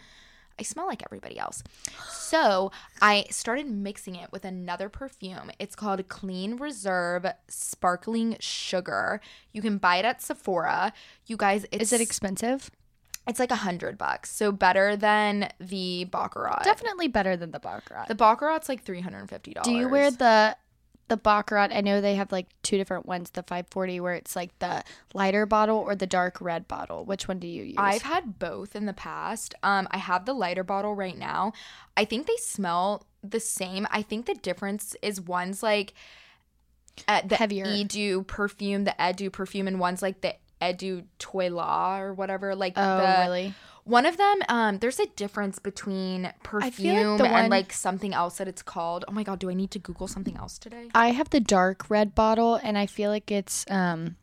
[0.59, 1.63] I smell like everybody else.
[2.11, 5.51] So I started mixing it with another perfume.
[5.59, 9.19] It's called Clean Reserve Sparkling Sugar.
[9.51, 10.93] You can buy it at Sephora.
[11.25, 12.71] You guys, it's, Is it expensive?
[13.27, 14.31] it's like a hundred bucks.
[14.31, 16.61] So better than the Baccarat.
[16.63, 18.07] Definitely better than the Baccarat.
[18.07, 19.67] The Baccarat's like three hundred and fifty dollars.
[19.67, 20.55] Do you wear the
[21.07, 21.69] the Baccarat?
[21.71, 23.29] I know they have like two different ones.
[23.31, 27.05] The 540, where it's like the lighter bottle or the dark red bottle.
[27.05, 27.75] Which one do you use?
[27.77, 29.55] I've had both in the past.
[29.63, 31.53] Um, I have the lighter bottle right now.
[31.95, 33.87] I think they smell the same.
[33.91, 35.93] I think the difference is one's like
[37.07, 37.65] uh, the Heavier.
[37.67, 42.55] Eau de perfume, the Eau de perfume, and one's like the Edu Toila or whatever.
[42.55, 43.53] Like oh, the really?
[43.85, 44.37] One of them.
[44.49, 49.05] Um, there's a difference between perfume the and one- like something else that it's called.
[49.07, 50.89] Oh my god, do I need to Google something else today?
[50.95, 54.15] I have the dark red bottle, and I feel like it's um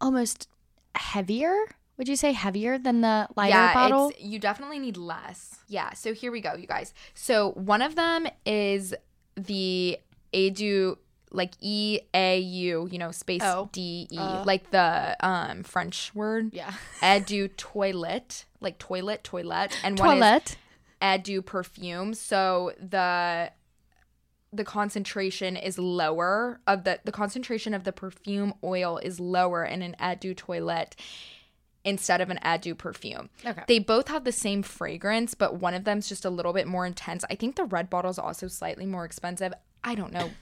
[0.00, 0.48] almost
[0.94, 1.54] heavier.
[1.96, 4.08] Would you say heavier than the lighter bottle?
[4.10, 5.58] It's, you definitely need less.
[5.68, 5.92] Yeah.
[5.94, 6.92] So here we go, you guys.
[7.14, 8.94] So one of them is
[9.36, 9.98] the
[10.32, 10.94] Eau de,
[11.32, 13.68] like E A U, you know, space Oh.
[13.72, 14.44] D E, Uh.
[14.44, 16.52] like the um French word.
[16.52, 16.72] Yeah.
[17.02, 20.56] Eau de toilet, like toilet, toilet, and one is.
[21.00, 22.14] Eau de perfume.
[22.14, 23.52] So the
[24.52, 29.82] the concentration is lower of the the concentration of the perfume oil is lower in
[29.82, 30.96] an Eau de toilet
[31.84, 33.30] instead of an Eau de perfume.
[33.44, 33.62] Okay.
[33.66, 36.86] They both have the same fragrance, but one of them's just a little bit more
[36.86, 37.24] intense.
[37.30, 39.52] I think the red bottle is also slightly more expensive.
[39.84, 40.30] I don't know.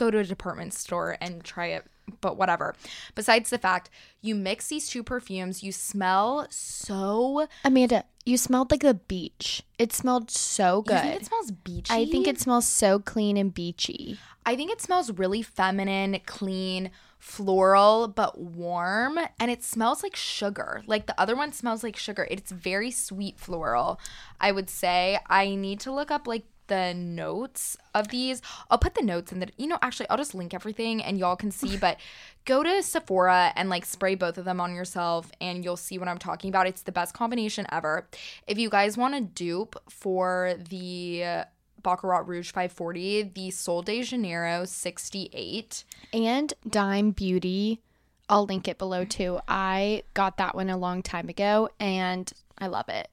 [0.00, 1.84] go to a department store and try it.
[2.20, 2.74] But whatever.
[3.14, 3.88] Besides the fact,
[4.20, 7.46] you mix these two perfumes, you smell so.
[7.64, 9.62] Amanda, you smelled like the beach.
[9.78, 10.94] It smelled so good.
[10.94, 11.94] You think it smells beachy?
[11.94, 14.18] I think it smells so clean and beachy.
[14.44, 19.18] I think it smells really feminine, clean, floral, but warm.
[19.38, 20.82] And it smells like sugar.
[20.88, 22.26] Like the other one smells like sugar.
[22.28, 24.00] It's very sweet floral,
[24.40, 25.20] I would say.
[25.28, 28.40] I need to look up like the notes of these.
[28.70, 31.36] I'll put the notes in the, you know, actually, I'll just link everything and y'all
[31.36, 31.76] can see.
[31.76, 31.98] But
[32.46, 36.08] go to Sephora and like spray both of them on yourself and you'll see what
[36.08, 36.66] I'm talking about.
[36.66, 38.08] It's the best combination ever.
[38.46, 41.44] If you guys want a dupe for the
[41.82, 47.82] Baccarat Rouge 540, the Sol de Janeiro 68, And Dime Beauty.
[48.28, 49.40] I'll link it below too.
[49.48, 53.08] I got that one a long time ago and I love it.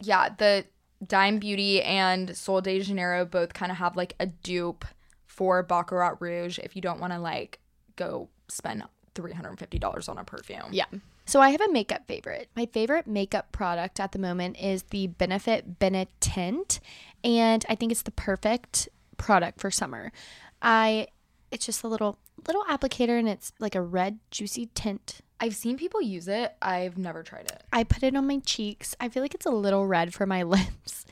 [0.00, 0.64] yeah, the
[1.06, 4.84] Dime Beauty and Sol de Janeiro both kind of have like a dupe
[5.26, 7.60] for Baccarat Rouge if you don't want to like
[7.96, 8.82] go spend
[9.14, 10.68] $350 on a perfume.
[10.70, 10.84] Yeah.
[11.24, 12.48] So I have a makeup favorite.
[12.56, 16.80] My favorite makeup product at the moment is the Benefit Benetint,
[17.22, 20.12] and I think it's the perfect product for summer.
[20.60, 21.08] I
[21.50, 25.20] it's just a little little applicator and it's like a red juicy tint.
[25.38, 26.54] I've seen people use it.
[26.60, 27.62] I've never tried it.
[27.72, 28.94] I put it on my cheeks.
[29.00, 31.06] I feel like it's a little red for my lips.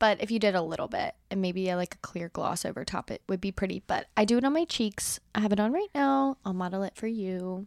[0.00, 2.84] But if you did a little bit and maybe a, like a clear gloss over
[2.84, 5.20] top it would be pretty, but I do it on my cheeks.
[5.34, 6.38] I have it on right now.
[6.44, 7.66] I'll model it for you.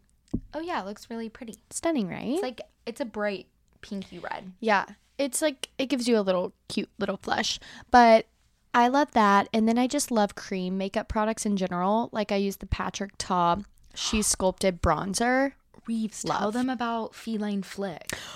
[0.54, 1.56] Oh yeah, it looks really pretty.
[1.70, 2.26] Stunning, right?
[2.26, 3.46] It's like it's a bright
[3.82, 4.52] pinky red.
[4.60, 4.86] Yeah.
[5.20, 7.60] It's like it gives you a little cute little flush.
[7.92, 8.26] But
[8.74, 9.48] I love that.
[9.54, 12.10] And then I just love cream makeup products in general.
[12.12, 13.58] Like I use the Patrick Ta
[13.94, 15.54] She Sculpted Bronzer.
[15.88, 16.54] Rives, tell Love.
[16.54, 18.12] them about Feline Flick.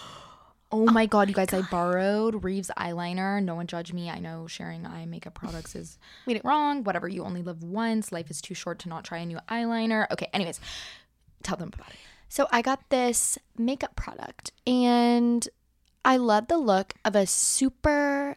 [0.70, 3.42] Oh my god, you guys, I borrowed Rives eyeliner.
[3.42, 4.10] No one judge me.
[4.10, 6.84] I know sharing eye makeup products is We don't- wrong.
[6.84, 8.12] Whatever, you only live once.
[8.12, 10.08] Life is too short to not try a new eyeliner.
[10.12, 10.60] Okay, anyways,
[11.42, 11.96] tell them about it.
[12.28, 15.48] So I got this makeup product and
[16.04, 18.36] I love the look of a super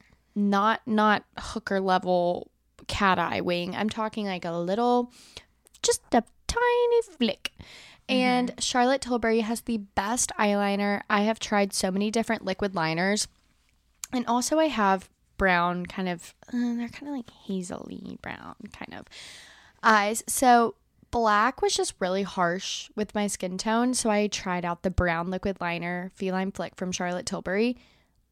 [0.49, 2.51] not not hooker level
[2.87, 3.75] cat eye wing.
[3.77, 5.13] I'm talking like a little
[5.83, 7.53] just a tiny flick.
[8.09, 11.03] And Charlotte Tilbury has the best eyeliner.
[11.09, 13.29] I have tried so many different liquid liners.
[14.13, 18.95] And also I have brown kind of uh, they're kind of like hazily brown kind
[18.95, 19.07] of
[19.83, 20.23] eyes.
[20.27, 20.75] So
[21.11, 25.31] black was just really harsh with my skin tone, so I tried out the brown
[25.31, 27.79] liquid liner Feline Flick from Charlotte Tilbury.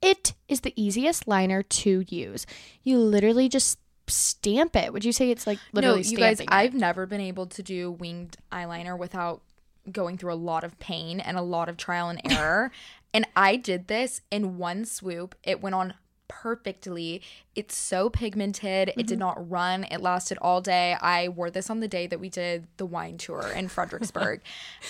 [0.01, 2.47] It is the easiest liner to use.
[2.83, 4.93] You literally just stamp it.
[4.93, 6.49] Would you say it's like literally no, you guys, it?
[6.51, 9.43] I've never been able to do winged eyeliner without
[9.91, 12.71] going through a lot of pain and a lot of trial and error.
[13.13, 15.35] and I did this in one swoop.
[15.43, 15.95] It went on
[16.29, 17.23] perfectly.
[17.55, 18.89] It's so pigmented.
[18.91, 19.07] It Mm-hmm.
[19.07, 19.85] did not run.
[19.85, 20.95] It lasted all day.
[21.01, 24.43] I wore this on the day that we did the wine tour in Fredericksburg.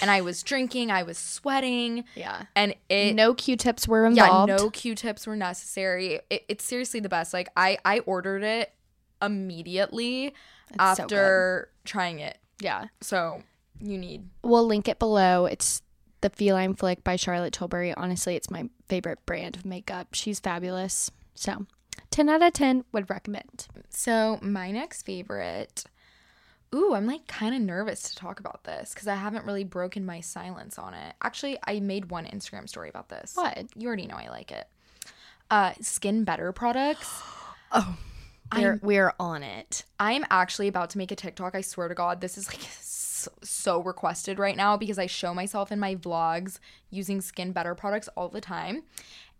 [0.02, 2.42] and I was drinking, I was sweating, yeah.
[2.54, 4.48] and it no Q-tips were yeah, involved.
[4.50, 6.20] no Q-tips were necessary.
[6.28, 7.32] It, it's seriously the best.
[7.32, 8.72] Like I I ordered it
[9.22, 10.26] immediately
[10.70, 12.38] It's so after trying it.
[12.60, 12.86] Yeah.
[13.00, 13.42] So
[13.80, 15.46] you need We'll link it below.
[15.46, 15.82] It's
[16.20, 17.94] the Feline Flick by Charlotte Tilbury.
[17.94, 20.08] Honestly, it's my favorite brand of makeup.
[20.12, 21.10] She's fabulous.
[21.38, 21.66] So,
[22.10, 23.68] 10 out of 10 would recommend.
[23.90, 25.84] So my next favorite.
[26.74, 30.04] Ooh, I'm like kind of nervous to talk about this because I haven't really broken
[30.04, 31.14] my silence on it.
[31.22, 33.32] Actually, I made one Instagram story about this.
[33.36, 33.66] What?
[33.76, 34.66] You already know I like it.
[35.48, 37.22] Uh, Skin Better products.
[37.70, 37.98] Oh,
[38.56, 39.84] we're, we're on it.
[40.00, 41.54] I'm actually about to make a TikTok.
[41.54, 45.34] I swear to God, this is like so, so requested right now because I show
[45.34, 48.84] myself in my vlogs using Skin Better products all the time.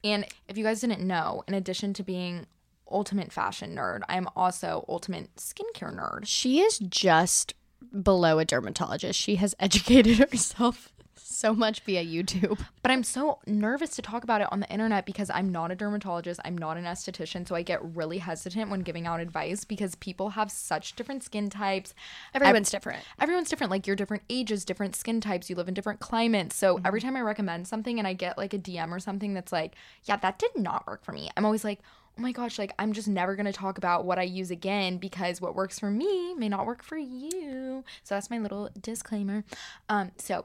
[0.05, 2.47] And if you guys didn't know, in addition to being
[2.91, 6.23] ultimate fashion nerd, I'm also ultimate skincare nerd.
[6.25, 7.55] She is just
[8.03, 9.19] below a dermatologist.
[9.19, 10.93] She has educated herself
[11.39, 12.59] so much via YouTube.
[12.81, 15.75] But I'm so nervous to talk about it on the internet because I'm not a
[15.75, 19.95] dermatologist, I'm not an esthetician, so I get really hesitant when giving out advice because
[19.97, 21.93] people have such different skin types.
[22.33, 23.03] Everyone's different.
[23.21, 23.71] everyone's different.
[23.71, 25.51] Like your different ages different skin types.
[25.51, 26.57] You live in different climates.
[26.57, 26.87] So mm-hmm.
[26.87, 29.75] every time i recommend something and i get like a dm or something that's like
[30.05, 31.29] yeah that did not work for me.
[31.37, 31.81] I'm always like
[32.19, 34.99] oh my gosh like i'm just never going to talk about what i use again
[34.99, 39.45] because what works for me may not work for you so that's my little disclaimer
[39.89, 40.45] um so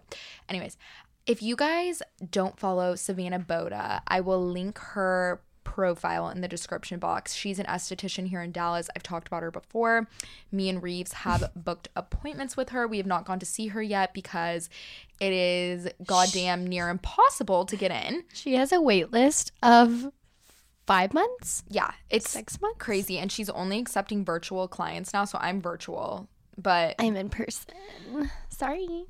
[0.50, 0.78] anyways
[1.26, 7.00] if you guys don't follow Savanna Boda i will link her profile in the description
[7.00, 7.34] box.
[7.34, 8.90] She's an esthetician here in Dallas.
[8.96, 10.08] I've talked about her before.
[10.52, 12.88] Me and Rives have booked appointments with her.
[12.88, 14.70] We have not gone to see her yet because
[15.20, 18.24] it is goddamn near impossible to get in.
[18.34, 20.12] She has a wait list of
[20.86, 22.78] five months, Yeah, it's six months.
[22.80, 23.17] crazy.
[23.17, 25.26] And she's only accepting virtual clients now.
[25.26, 27.74] So I'm virtual But I'm in person.
[28.50, 29.06] Sorry.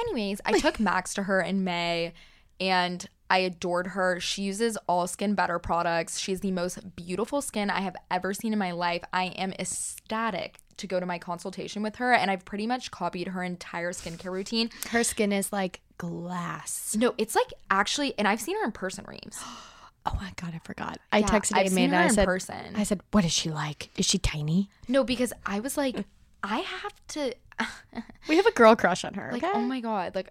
[0.00, 2.12] anyways, I took Max to her in May
[2.60, 4.20] and I adored her.
[4.20, 6.18] She uses all Skin Better products.
[6.18, 9.02] She has the most beautiful skin I have ever seen in my life.
[9.12, 13.28] I am ecstatic to go to my consultation with her, and I've pretty much copied
[13.28, 14.70] her entire skincare routine.
[14.90, 16.94] Her skin is like glass.
[16.96, 19.42] No, it's like actually, and I've seen her in person, Rives.
[20.06, 20.98] Oh my god, I forgot.
[21.12, 21.96] I Yeah, texted I've Amanda.
[21.96, 22.74] I in said, person.
[22.76, 23.90] I said, what is she like?
[23.98, 24.70] Is she tiny?
[24.88, 26.04] No, because I was like,
[26.42, 27.34] I have to,
[28.28, 29.30] We have a girl crush on her.
[29.32, 29.52] like, okay?
[29.54, 30.30] oh my god, like.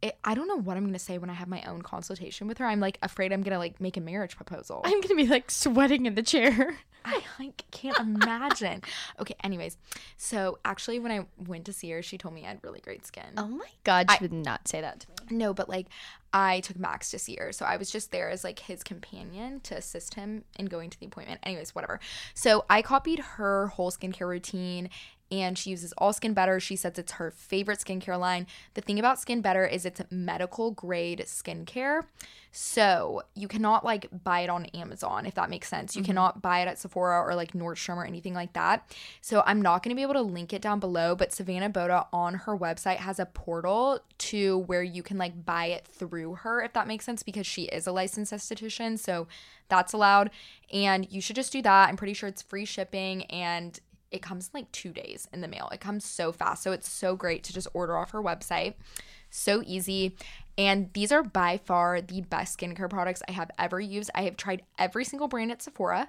[0.00, 2.58] It, I don't know what I'm gonna say when I have my own consultation with
[2.58, 2.66] her.
[2.66, 4.80] I'm like afraid I'm gonna like make a marriage proposal.
[4.84, 6.76] I'm gonna be like sweating in the chair.
[7.04, 8.82] I like can't imagine.
[9.20, 9.76] okay, anyways,
[10.16, 13.06] so actually when I went to see her, she told me I had really great
[13.06, 13.26] skin.
[13.36, 15.36] Oh my god, she would not say that to me.
[15.38, 15.86] No, but like
[16.32, 17.52] I took Max to see her.
[17.52, 20.98] So I was just there as like his companion to assist him in going to
[20.98, 21.40] the appointment.
[21.42, 22.00] Anyways, whatever.
[22.34, 24.88] So I copied her whole skincare routine
[25.32, 26.60] and she uses all skin better.
[26.60, 28.46] She says it's her favorite skincare line.
[28.74, 32.02] The thing about skin better is it's medical grade skincare.
[32.54, 35.96] So you cannot like buy it on Amazon if that makes sense.
[35.96, 36.08] You mm-hmm.
[36.08, 38.94] cannot buy it at Sephora or like Nordstrom or anything like that.
[39.22, 42.08] So I'm not going to be able to link it down below, but Savanna Boda
[42.12, 46.62] on her website has a portal to where you can like buy it through her
[46.62, 48.98] if that makes sense because she is a licensed esthetician.
[48.98, 49.26] So
[49.70, 50.28] that's allowed
[50.70, 51.88] and you should just do that.
[51.88, 53.80] I'm pretty sure it's free shipping and
[54.12, 55.68] it comes in like 2 days in the mail.
[55.72, 56.62] It comes so fast.
[56.62, 58.74] So it's so great to just order off her website
[59.30, 60.16] so easy.
[60.58, 64.10] And these are by far the best skincare products I have ever used.
[64.14, 66.08] I have tried every single brand at Sephora.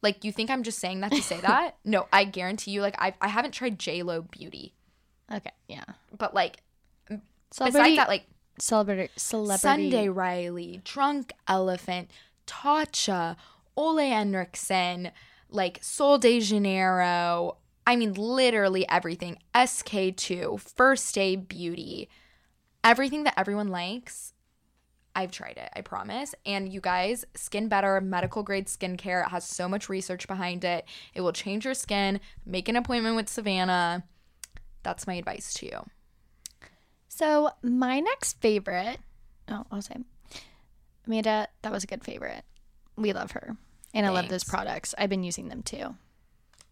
[0.00, 1.76] Like, you think I'm just saying that to say that?
[1.84, 4.74] No, I guarantee you, like, I've, I haven't tried JLo Beauty,
[5.32, 5.84] Okay, yeah.
[6.16, 6.62] but like,
[7.52, 8.24] Celebrity, besides that, like,
[8.58, 9.60] celebrity, celebrity.
[9.60, 12.10] Sunday Riley, Drunk Elephant,
[12.46, 13.36] Tatcha,
[13.76, 15.12] Ole Henriksen,
[15.52, 17.56] like Sol de Janeiro.
[17.86, 19.38] I mean, literally everything.
[19.54, 22.08] SK2, First Aid Beauty,
[22.84, 24.32] everything that everyone likes.
[25.14, 26.34] I've tried it, I promise.
[26.46, 30.86] And you guys, Skin Better, medical grade skincare, it has so much research behind it.
[31.14, 32.20] It will change your skin.
[32.46, 34.04] Make an appointment with Savanna.
[34.82, 35.86] That's my advice to you.
[37.08, 38.98] So my next favorite,
[39.48, 39.96] oh, I'll say,
[41.06, 42.44] Amanda, that was a good favorite.
[42.96, 43.56] We love her,
[43.94, 44.94] and I love those products.
[44.96, 45.94] I've been using them too.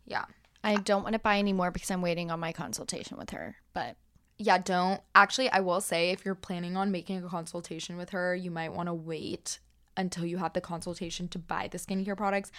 [0.06, 0.24] Yeah.
[0.62, 3.56] I don't want to buy any more because I'm waiting on my consultation with her.
[3.72, 3.96] But
[4.38, 5.00] yeah, don't.
[5.14, 8.72] Actually, I will say if you're planning on making a consultation with her, you might
[8.72, 9.58] want to wait
[9.96, 12.50] until you have the consultation to buy the skincare products.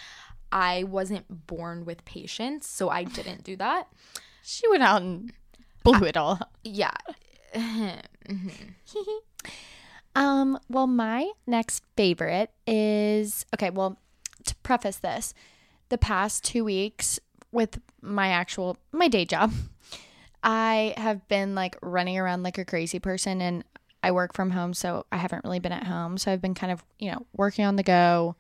[0.52, 3.88] I wasn't born with patience, so I didn't do that.
[4.44, 5.32] she went out and
[5.84, 6.40] blew it all.
[6.64, 6.92] Yeah.
[10.16, 13.70] Um, well, my next favorite is okay.
[13.70, 13.98] Well,
[14.46, 15.34] to preface this,
[15.90, 17.20] the past two weeks
[17.52, 19.52] with my actual my day job,
[20.44, 23.64] I have been like running around like a crazy person, and
[24.04, 26.18] I work from home, so I haven't really been at home.
[26.18, 28.36] So I've been kind of you know working on the go,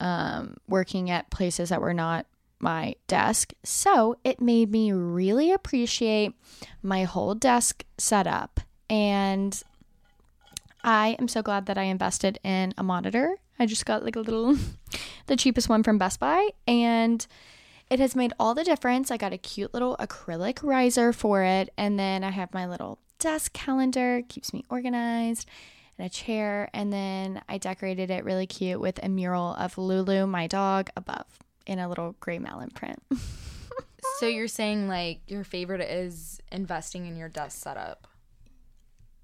[0.00, 2.26] um, working at places that were not
[2.60, 3.52] my desk.
[3.62, 6.34] So it made me really appreciate
[6.82, 8.60] my whole desk setup
[8.90, 9.62] and
[10.82, 13.36] I am so glad that I invested in a monitor.
[13.58, 14.56] I just got like a little,
[15.26, 17.26] the cheapest one from Best Buy, and
[17.90, 19.10] it has made all the difference.
[19.10, 22.98] I got a cute little acrylic riser for it, and then I have my little
[23.18, 25.48] desk calendar, keeps me organized,
[25.96, 30.26] and a chair, and then I decorated it really cute with a mural of Lulu,
[30.26, 31.26] my dog, above
[31.66, 33.02] in a little Gray Malin print.
[34.18, 38.06] so you're saying like your favorite is investing in your desk setup?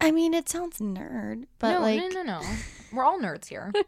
[0.04, 2.40] I mean, it sounds nerd, but no, like, no, no, no.
[2.92, 3.72] We're all nerds here.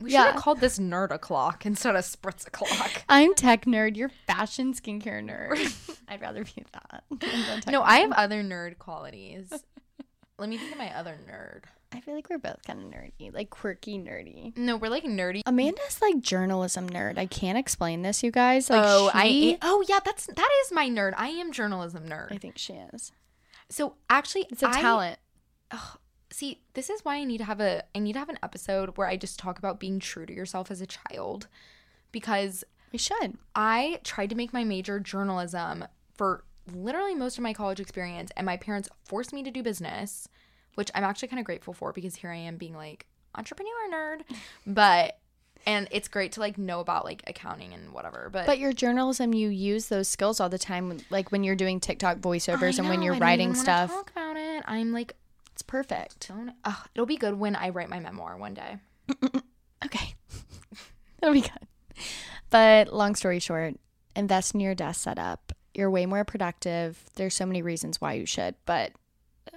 [0.00, 3.04] We should have called this nerd o'clock instead of spritz o'clock.
[3.08, 3.96] I'm tech nerd.
[3.96, 5.98] You're fashion skincare nerd.
[6.08, 7.04] I'd rather be that.
[7.10, 7.86] than the tech No, nerd.
[7.86, 9.52] I have other nerd qualities.
[10.38, 11.64] Let me think of my other nerd.
[11.92, 14.56] I feel like we're both kind of nerdy, like quirky nerdy.
[14.56, 15.42] No, we're like nerdy.
[15.44, 17.18] Amanda's like journalism nerd.
[17.18, 18.70] I can't explain this, you guys.
[18.70, 19.58] Like, oh, I she- am.
[19.62, 21.12] Oh, yeah, that's that is my nerd.
[21.18, 22.32] I am journalism nerd.
[22.32, 23.12] I think she is.
[23.70, 25.18] So actually, It's a I- talent.
[26.32, 28.96] See, this is why I need to have a I need to have an episode
[28.96, 31.48] where I just talk about being true to yourself as a child
[32.12, 33.36] because We should.
[33.54, 38.44] I tried to make my major journalism for literally most of my college experience and
[38.46, 40.28] my parents forced me to do business,
[40.74, 44.22] which I'm actually kind of grateful for because here I am being like entrepreneur nerd.
[44.66, 45.18] But
[45.66, 48.28] and it's great to like know about like accounting and whatever.
[48.32, 51.80] But, But your journalism, you use those skills all the time, like when you're doing
[51.80, 53.90] TikTok voiceovers I and when you're writing stuff.
[53.90, 54.64] Talk about it.
[54.66, 55.14] I'm like
[55.52, 56.28] It's perfect.
[56.28, 56.52] don't
[56.94, 58.78] it'll be good when I write my memoir one day.
[59.84, 60.14] Okay.
[61.20, 62.04] That'll be good.
[62.50, 63.76] But long story short,
[64.14, 67.02] invest in your desk setup You're way more productive.
[67.14, 68.92] There's so many reasons why you should, but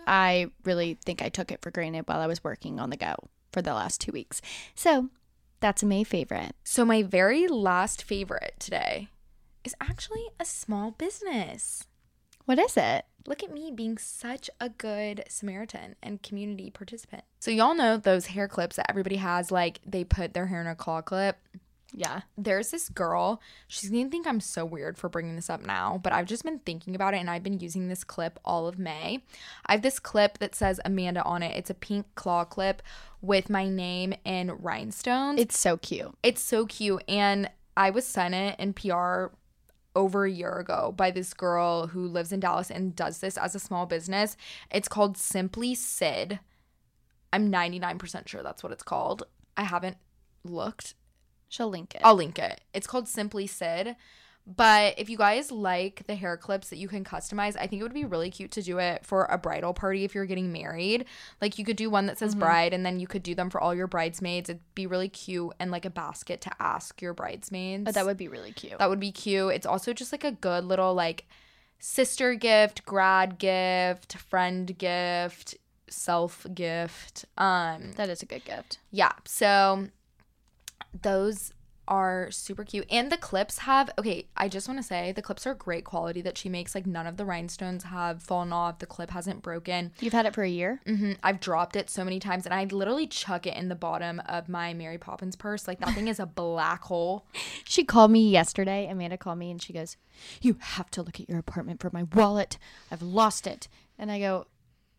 [0.07, 3.15] I really think I took it for granted while I was working on the go
[3.51, 4.41] for the last two weeks.
[4.75, 5.09] So
[5.63, 6.57] that's a May favorite.
[6.65, 9.07] So, my very last favorite today
[9.63, 11.85] is actually a small business.
[12.43, 13.05] What is it?
[13.25, 17.23] Look at me being such a good Samaritan and community participant.
[17.39, 20.67] So, y'all know those hair clips that everybody has, like they put their hair in
[20.67, 21.37] a claw clip.
[21.95, 22.21] Yeah.
[22.37, 26.11] There's this girl, she's gonna think I'm so weird for bringing this up now, but
[26.11, 29.23] I've just been thinking about it and I've been using this clip all of May.
[29.67, 31.55] I have this clip that says Amanda on it.
[31.55, 32.81] It's a pink claw clip
[33.21, 35.39] with my name in rhinestones.
[35.39, 36.15] It's so cute.
[36.23, 37.03] It's so cute.
[37.07, 39.27] And I was sent it in PR
[39.95, 43.53] over a year ago by this girl who lives in Dallas and does this as
[43.53, 44.35] a small business.
[44.71, 46.39] It's called Simply Syd.
[47.31, 49.23] I'm 99% sure that's what it's called.
[49.55, 49.97] I haven't
[50.43, 50.95] looked.
[51.53, 52.01] She'll link it.
[52.03, 52.61] I'll link it.
[52.73, 53.95] It's called Simply Syd.
[54.47, 57.83] But if you guys like the hair clips that you can customize, I think it
[57.83, 61.05] would be really cute to do it for a bridal party if you're getting married.
[61.41, 63.61] Like you could do one that says bride and then you could do them for
[63.61, 64.49] all your bridesmaids.
[64.49, 67.83] It'd be really cute and like a basket to ask your bridesmaids.
[67.85, 68.79] but that would be really cute.
[68.79, 69.53] That would be cute.
[69.53, 71.25] It's also just like a good little like
[71.77, 75.55] sister gift, grad gift, friend gift,
[75.87, 77.25] self gift.
[77.37, 78.79] Um that is a good gift.
[78.89, 79.11] yeah.
[79.25, 79.87] So
[81.01, 81.53] those
[81.85, 82.85] are super cute.
[82.89, 86.21] And the clips have okay, I just want to say the clips are great quality
[86.21, 86.73] that she makes.
[86.73, 88.79] Like none of the rhinestones have fallen off.
[88.79, 89.91] The clip hasn't broken.
[89.99, 90.79] You've had it for a year?
[90.85, 94.21] hmm I've dropped it so many times and I literally chuck it in the bottom
[94.27, 95.67] of my Mary Poppins purse.
[95.67, 97.25] Like that thing is a black hole.
[97.65, 98.87] She called me yesterday.
[98.89, 99.97] Amanda called me and she goes,
[100.41, 102.57] You have to look at your apartment for my wallet.
[102.91, 103.67] I've lost it.
[103.99, 104.47] And I go,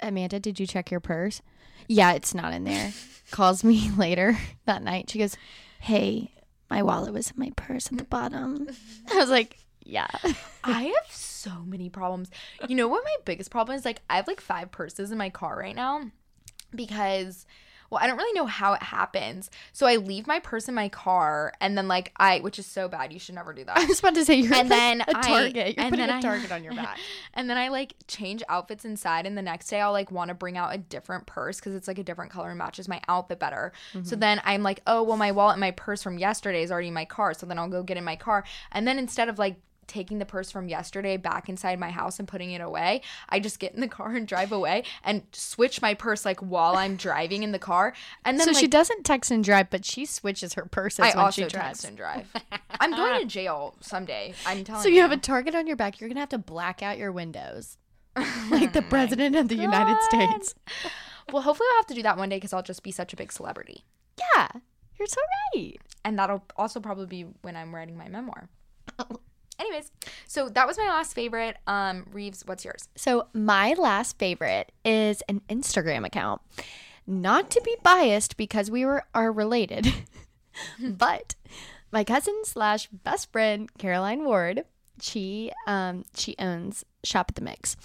[0.01, 1.41] Amanda, did you check your purse?
[1.89, 2.93] Yeah, it's not in there.
[3.31, 5.09] Calls me later that night.
[5.09, 5.37] She goes,
[5.85, 6.31] Hey,
[6.71, 8.69] my wallet was in my purse at the bottom.
[9.13, 10.09] I was like, Yeah.
[10.65, 12.31] I have so many problems.
[12.67, 13.85] You know what my biggest problem is?
[13.85, 16.11] Like I have like five purses in my car right now
[16.75, 17.45] because
[17.95, 19.51] well, I don't really know how it happens.
[19.73, 22.89] So I leave my purse in my car and then like I which is so
[22.89, 23.13] bad.
[23.13, 23.79] You should never do that.
[23.79, 25.77] I was about to say you're And like then a I- target.
[25.77, 26.99] You're and putting then a I- target on your back.
[27.35, 30.35] and then I like change outfits inside and the next day I'll like want to
[30.35, 33.39] bring out a different purse cuz it's like a different color and matches my outfit
[33.39, 33.73] better.
[33.93, 34.19] So mm-hmm.
[34.19, 36.95] then I'm like, "Oh, well my wallet and my purse from yesterday is already in
[36.95, 38.45] my car." So then I'll go get in my car.
[38.73, 39.57] And then instead of like
[39.87, 43.59] taking the purse from yesterday back inside my house and putting it away, I just
[43.59, 47.43] get in the car and drive away and switch my purse like while I'm driving
[47.43, 47.95] in the car.
[48.25, 50.99] And then so like, she doesn't text and drive, but she switches her purse.
[50.99, 51.85] I when also she text drives.
[51.85, 52.27] and drive.
[52.81, 54.35] I'm going to jail someday.
[54.47, 54.97] I'm telling So you.
[54.97, 56.01] you have a target on your back.
[56.01, 57.79] You're gonna have to black out your windows,
[58.51, 60.55] like the president of the United States.
[61.33, 63.17] Well, hopefully I'll have to do that one day because I'll just be such a
[63.17, 63.83] big celebrity.
[64.37, 64.47] Yeah,
[64.99, 65.17] you're so
[65.55, 65.79] right.
[66.05, 68.51] And that'll also probably be when I'm writing my memoir.
[69.59, 69.91] Anyways,
[70.27, 71.57] so that was my last favorite.
[71.67, 72.89] Um, Rives, what's yours?
[72.97, 76.41] So my last favorite is an Instagram account.
[77.07, 79.93] Not to be biased because we were are related,
[80.81, 81.35] but
[81.93, 84.65] my cousin slash best friend Caroline Ward,
[85.01, 87.77] she um she owns Shop at the Mix,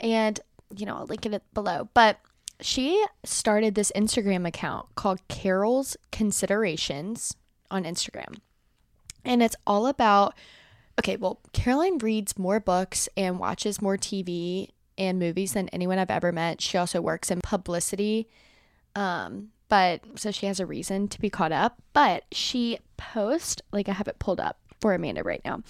[0.00, 0.40] and
[0.76, 1.88] you know I'll link it below.
[1.94, 2.18] But
[2.60, 7.36] she started this Instagram account called Carol's Considerations
[7.70, 8.38] on Instagram,
[9.24, 10.34] and it's all about
[10.98, 16.10] okay, well, Caroline reads more books and watches more TV and movies than anyone I've
[16.10, 16.60] ever met.
[16.60, 18.28] She also works in publicity.
[18.94, 21.82] Um, but so she has a reason to be caught up.
[21.92, 25.62] But she posts, like I have it pulled up for Amanda right now.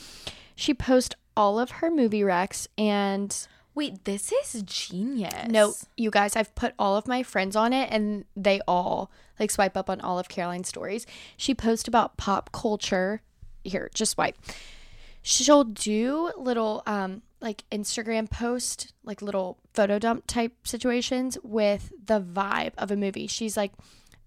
[0.54, 5.48] She posts all of her movie recs and Wait, this is genius.
[5.48, 9.10] no, you guys, I've put all of my friends on it and they all
[9.40, 11.06] like swipe up on all of Caroline's stories.
[11.36, 13.20] She posts about pop culture.
[13.64, 14.36] Here, just swipe.
[15.26, 22.20] She'll do little um like Instagram post, like little photo dump type situations with the
[22.20, 23.26] vibe of a movie.
[23.26, 23.72] She's like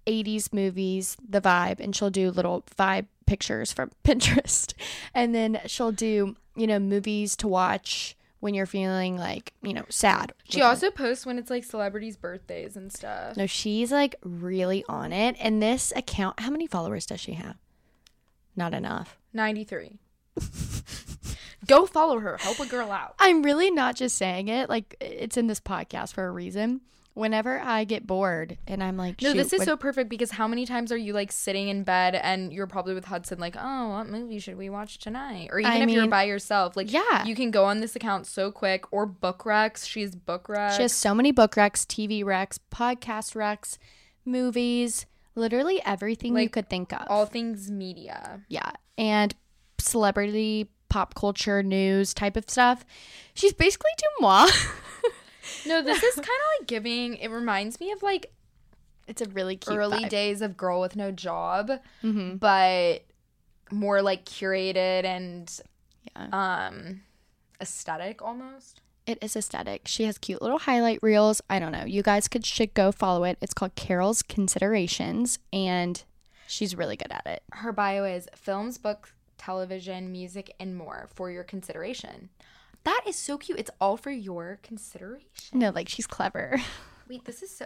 [0.07, 4.73] 80s movies, the vibe, and she'll do little vibe pictures from Pinterest.
[5.13, 9.85] And then she'll do, you know, movies to watch when you're feeling like, you know,
[9.89, 10.31] sad.
[10.47, 13.35] She also posts when it's like celebrities' birthdays and stuff.
[13.35, 15.35] No, she's like really on it.
[15.39, 17.57] And this account, how many followers does she have?
[18.55, 19.17] Not enough.
[19.33, 19.99] 93.
[21.67, 22.37] Go follow her.
[22.37, 23.15] Help a girl out.
[23.19, 24.69] I'm really not just saying it.
[24.69, 26.81] Like it's in this podcast for a reason.
[27.13, 30.47] Whenever I get bored and I'm like, No, this is what- so perfect because how
[30.47, 33.89] many times are you like sitting in bed and you're probably with Hudson, like, oh,
[33.89, 35.49] what movie should we watch tonight?
[35.51, 37.25] Or even I if you're by yourself, like, yeah.
[37.25, 39.87] you can go on this account so quick or book recs.
[39.87, 40.75] She's book recs.
[40.75, 43.79] She has so many book recs, TV recs, podcast recs,
[44.23, 47.07] movies, literally everything you could think of.
[47.09, 48.41] all things media.
[48.47, 48.71] yeah.
[48.99, 49.33] And
[49.79, 52.85] celebrity pop culture news type of stuff.
[53.33, 54.47] She's basically moi.
[55.65, 57.15] No, this is kind of like giving.
[57.17, 58.31] It reminds me of like
[59.07, 60.09] it's a really cute early vibe.
[60.09, 61.71] days of Girl with No Job,
[62.03, 62.39] Mhm.
[62.39, 63.03] but
[63.71, 65.59] more like curated and
[66.15, 66.27] Yeah.
[66.67, 67.01] um
[67.61, 68.81] aesthetic almost.
[69.05, 69.87] It is aesthetic.
[69.87, 71.41] She has cute little highlight reels.
[71.49, 71.85] I don't know.
[71.85, 73.37] You guys could should go follow it.
[73.41, 76.03] It's called Carol's Considerations and
[76.47, 77.43] she's really good at it.
[77.53, 82.29] Her bio is films, books, television, music, and more for your consideration.
[82.83, 83.59] That is so cute.
[83.59, 85.59] It's all for your consideration.
[85.59, 86.59] No, like she's clever.
[87.09, 87.65] Wait, this is so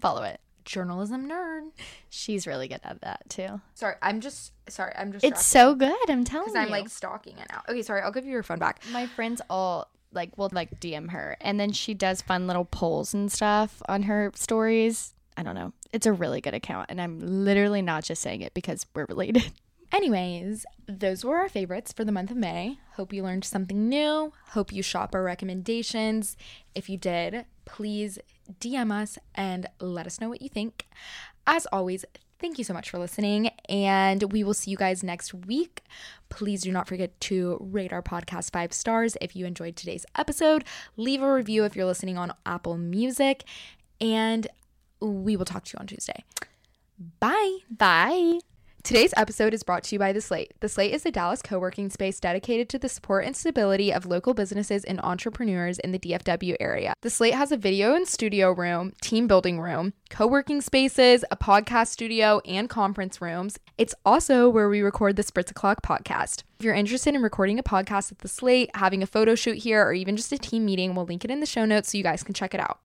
[0.00, 0.40] follow it.
[0.64, 1.70] journalism nerd.
[2.08, 3.60] She's really good at that too.
[3.74, 4.92] Sorry, I'm just sorry.
[4.96, 5.94] I'm just It's so good.
[6.08, 6.52] I'm telling you.
[6.52, 6.66] because.
[6.66, 7.62] I'm like stalking it now.
[7.68, 8.02] Okay, sorry.
[8.02, 8.80] I'll give you your phone back.
[8.92, 13.14] my friends all like will like DM her and then she does fun little polls
[13.14, 15.14] and stuff on her stories.
[15.36, 15.72] I don't know.
[15.92, 19.50] It's a really good account and I'm literally not just saying it because we're related.
[19.92, 22.78] Anyways, those were our favorites for the month of May.
[22.94, 24.32] Hope you learned something new.
[24.50, 26.36] Hope you shop our recommendations.
[26.74, 28.18] If you did, please
[28.60, 30.86] DM us and let us know what you think.
[31.46, 32.04] As always,
[32.38, 35.82] thank you so much for listening, and we will see you guys next week.
[36.28, 40.64] Please do not forget to rate our podcast five stars if you enjoyed today's episode.
[40.96, 43.44] Leave a review if you're listening on Apple Music,
[44.00, 44.46] and
[45.00, 46.24] we will talk to you on Tuesday.
[47.18, 47.58] Bye.
[47.70, 48.38] Bye.
[48.82, 50.54] Today's episode is brought to you by The Slate.
[50.60, 54.06] The Slate is a Dallas co working space dedicated to the support and stability of
[54.06, 56.94] local businesses and entrepreneurs in the DFW area.
[57.02, 61.36] The Slate has a video and studio room, team building room, co working spaces, a
[61.36, 63.58] podcast studio, and conference rooms.
[63.76, 66.44] It's also where we record the Spritz O'Clock podcast.
[66.58, 69.82] If you're interested in recording a podcast at The Slate, having a photo shoot here,
[69.84, 72.04] or even just a team meeting, we'll link it in the show notes so you
[72.04, 72.78] guys can check it out.